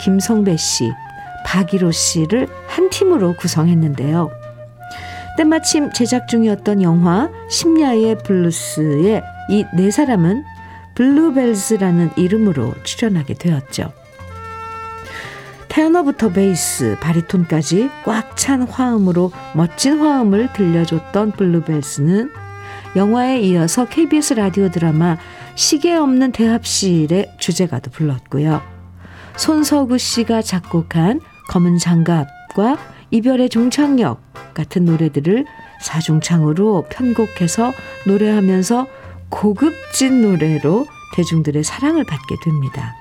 김성배 0.03 0.57
씨, 0.57 0.93
박일호 1.47 1.93
씨를 1.93 2.49
한 2.67 2.91
팀으로 2.91 3.35
구성했는데요. 3.37 4.38
때마침 5.39 5.93
제작 5.93 6.27
중이었던 6.27 6.83
영화 6.83 7.31
심야의 7.49 8.25
블루스에 8.25 9.23
이 9.49 9.63
네 9.63 9.93
사람은 9.93 10.43
블루벨즈라는 10.97 12.11
이름으로 12.17 12.75
출연하게 12.83 13.35
되었죠. 13.35 13.93
테너부터 15.69 16.31
베이스, 16.31 16.97
바리톤까지 17.01 17.89
꽉 18.05 18.37
찬 18.37 18.63
화음으로 18.63 19.31
멋진 19.55 20.01
화음을 20.01 20.53
들려줬던 20.53 21.33
블루벨스는 21.33 22.33
영화에 22.97 23.41
이어서 23.41 23.85
KBS 23.85 24.35
라디오 24.35 24.71
드라마 24.71 25.19
시계 25.55 25.95
없는 25.95 26.33
대합실의 26.33 27.35
주제가도 27.39 27.93
불렀고요. 27.93 28.61
손석우 29.37 29.99
씨가 29.99 30.43
작곡한 30.43 31.21
검은 31.49 31.79
장갑과 31.79 32.77
이별의 33.11 33.49
종착역 33.49 34.55
같은 34.55 34.85
노래들을 34.85 35.47
사중창으로 35.81 36.87
편곡해서 36.91 37.73
노래하면서 38.07 38.87
고급진 39.29 40.23
노래로 40.23 40.87
대중들의 41.17 41.63
사랑을 41.65 42.05
받게 42.05 42.37
됩니다. 42.45 42.97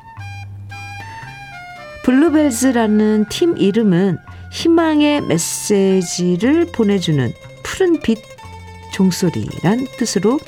블루벨즈라는 2.03 3.25
팀 3.29 3.57
이름은 3.57 4.17
희망의 4.51 5.21
메시지를 5.21 6.67
보내주는 6.71 7.33
푸른 7.63 7.99
빛 8.01 8.17
종소리란 8.93 9.87
뜻으로 9.97 10.39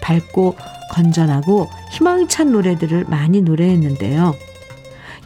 밝고 0.00 0.56
건전하고 0.90 1.68
희망찬 1.90 2.52
노래들을 2.52 3.04
많이 3.08 3.42
노래했는데요. 3.42 4.34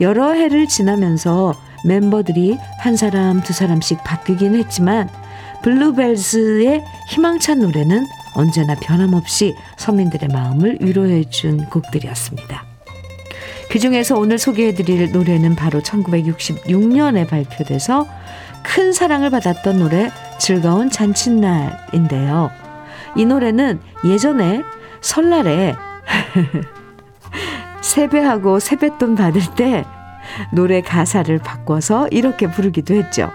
여러 0.01 0.33
해를 0.33 0.67
지나면서 0.67 1.55
멤버들이 1.85 2.59
한 2.79 2.97
사람, 2.97 3.41
두 3.41 3.53
사람씩 3.53 4.03
바뀌긴 4.05 4.55
했지만 4.55 5.09
블루벨즈의 5.63 6.85
희망찬 7.09 7.61
노래는 7.61 8.07
언제나 8.35 8.75
변함없이 8.75 9.55
서민들의 9.77 10.29
마음을 10.29 10.79
위로해 10.81 11.25
준 11.31 11.65
곡들이었습니다. 11.67 12.65
그 13.71 13.79
중에서 13.79 14.17
오늘 14.17 14.39
소개해 14.39 14.75
드릴 14.75 15.11
노래는 15.11 15.57
바로 15.57 15.81
1966년에 15.81 17.29
발표돼서 17.29 18.07
큰 18.63 18.93
사랑을 18.93 19.31
받았던 19.31 19.79
노래 19.79 20.11
즐거운 20.39 20.91
잔칫날인데요. 20.91 22.51
이 23.17 23.25
노래는 23.25 23.81
예전에 24.05 24.63
설날에 25.01 25.75
세배하고 27.81 28.61
세뱃돈 28.61 29.15
받을 29.15 29.43
때 29.55 29.85
노래 30.53 30.81
가사를 30.81 31.39
바꿔서 31.39 32.09
이렇게 32.09 32.51
부르기도 32.51 32.95
했죠. 32.95 33.31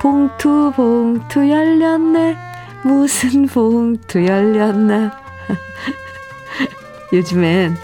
봉투 0.00 0.72
봉투 0.76 1.50
열렸네 1.50 2.36
무슨 2.84 3.46
봉투 3.46 4.24
열렸나 4.24 5.12
요즘엔 7.12 7.76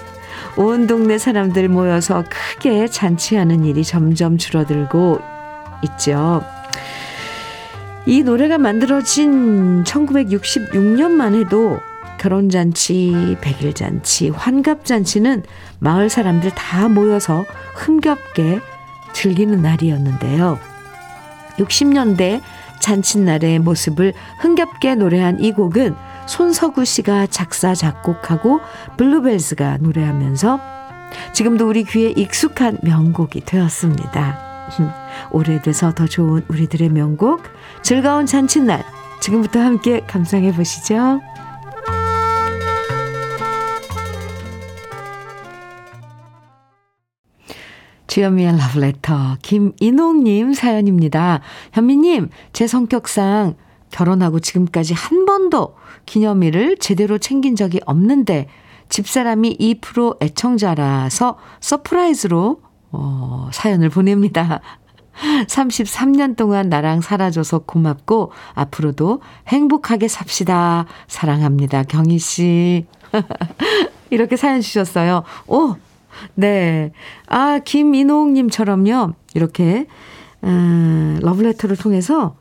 온 0.56 0.86
동네 0.86 1.18
사람들 1.18 1.68
모여서 1.68 2.24
크게 2.28 2.86
잔치하는 2.88 3.64
일이 3.64 3.84
점점 3.84 4.36
줄어들고 4.36 5.18
있죠. 5.84 6.44
이 8.04 8.22
노래가 8.22 8.58
만들어진 8.58 9.84
1966년만 9.84 11.34
해도 11.34 11.80
결혼잔치, 12.22 13.36
백일잔치, 13.40 14.28
환갑잔치는 14.28 15.42
마을 15.80 16.08
사람들 16.08 16.52
다 16.52 16.88
모여서 16.88 17.44
흥겹게 17.74 18.60
즐기는 19.12 19.60
날이었는데요. 19.60 20.56
60년대 21.58 22.40
잔칫날의 22.78 23.58
모습을 23.58 24.14
흥겹게 24.38 24.94
노래한 24.94 25.40
이 25.40 25.50
곡은 25.50 25.96
손석구 26.26 26.84
씨가 26.84 27.26
작사, 27.26 27.74
작곡하고 27.74 28.60
블루벨즈가 28.96 29.78
노래하면서 29.80 30.60
지금도 31.32 31.68
우리 31.68 31.82
귀에 31.82 32.10
익숙한 32.10 32.78
명곡이 32.82 33.40
되었습니다. 33.40 34.68
오래돼서 35.32 35.92
더 35.92 36.06
좋은 36.06 36.44
우리들의 36.46 36.88
명곡, 36.88 37.42
즐거운 37.82 38.26
잔칫날. 38.26 38.84
지금부터 39.20 39.60
함께 39.60 40.00
감상해 40.06 40.52
보시죠. 40.52 41.20
주현미의 48.12 48.58
러브레터 48.58 49.38
김인홍님 49.40 50.52
사연입니다. 50.52 51.40
현미님 51.72 52.28
제 52.52 52.66
성격상 52.66 53.54
결혼하고 53.90 54.38
지금까지 54.38 54.92
한 54.92 55.24
번도 55.24 55.76
기념일을 56.04 56.76
제대로 56.76 57.16
챙긴 57.16 57.56
적이 57.56 57.80
없는데 57.86 58.48
집사람이 58.90 59.56
이 59.56 59.67
프로 59.67 60.22
애청자라서 60.22 61.38
surprise로 61.60 62.60
어, 62.90 63.48
사연을 63.50 63.88
보냅니다. 63.88 64.60
33년 65.48 66.36
동안 66.36 66.68
나랑 66.68 67.00
살아줘서 67.00 67.60
고맙고 67.60 68.32
앞으로도 68.52 69.22
행복하게 69.48 70.08
삽시다. 70.08 70.84
사랑합니다. 71.08 71.84
경희 71.84 72.18
씨. 72.18 72.84
이렇게 74.10 74.36
사연 74.36 74.60
주셨어요. 74.60 75.22
오, 75.46 75.76
네. 76.34 76.92
아, 77.26 77.58
김인홍님처럼요. 77.64 79.14
이렇게, 79.34 79.86
음, 80.44 81.18
러브레터를 81.22 81.76
통해서 81.76 82.36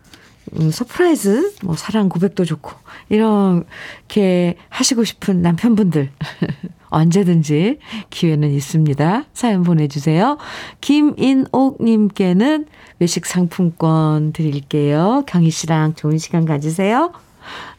음, 0.60 0.70
surprise, 0.70 1.54
뭐, 1.64 1.76
사랑 1.76 2.10
고백도 2.10 2.44
좋고, 2.44 2.72
이렇게 3.10 4.56
하시고 4.70 5.04
싶은 5.04 5.42
남편분들. 5.42 6.10
언제든지 6.92 7.80
기회는 8.10 8.52
있습니다. 8.52 9.24
사연 9.34 9.64
보내주세요. 9.64 10.38
김인옥님께는 10.82 12.66
외식 13.00 13.26
상품권 13.26 14.34
드릴게요. 14.34 15.24
경희 15.26 15.50
씨랑 15.50 15.96
좋은 15.96 16.18
시간 16.18 16.44
가지세요. 16.46 17.14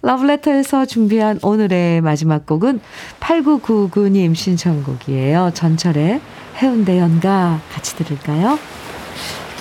러브레터에서 0.03 0.87
준비한 0.87 1.39
오늘의 1.43 2.01
마지막 2.01 2.47
곡은 2.47 2.81
8999님 3.21 4.35
신청곡이에요. 4.35 5.53
전철의 5.55 6.21
해운대 6.57 6.99
연가 6.99 7.61
같이 7.73 7.97
들을까요? 7.97 8.59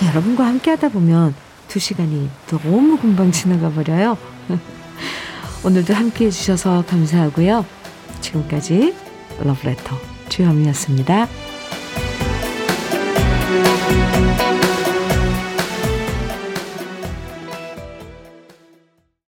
여러분과 0.08 0.46
함께 0.46 0.70
하다 0.70 0.88
보면 0.90 1.34
두 1.68 1.78
시간이 1.78 2.28
너무 2.48 2.98
금방 2.98 3.30
지나가 3.30 3.70
버려요. 3.70 4.18
오늘도 5.64 5.94
함께 5.94 6.26
해주셔서 6.26 6.84
감사하고요. 6.86 7.64
지금까지 8.20 8.94
러브레터 9.40 9.96
주현미였습니다. 10.28 11.28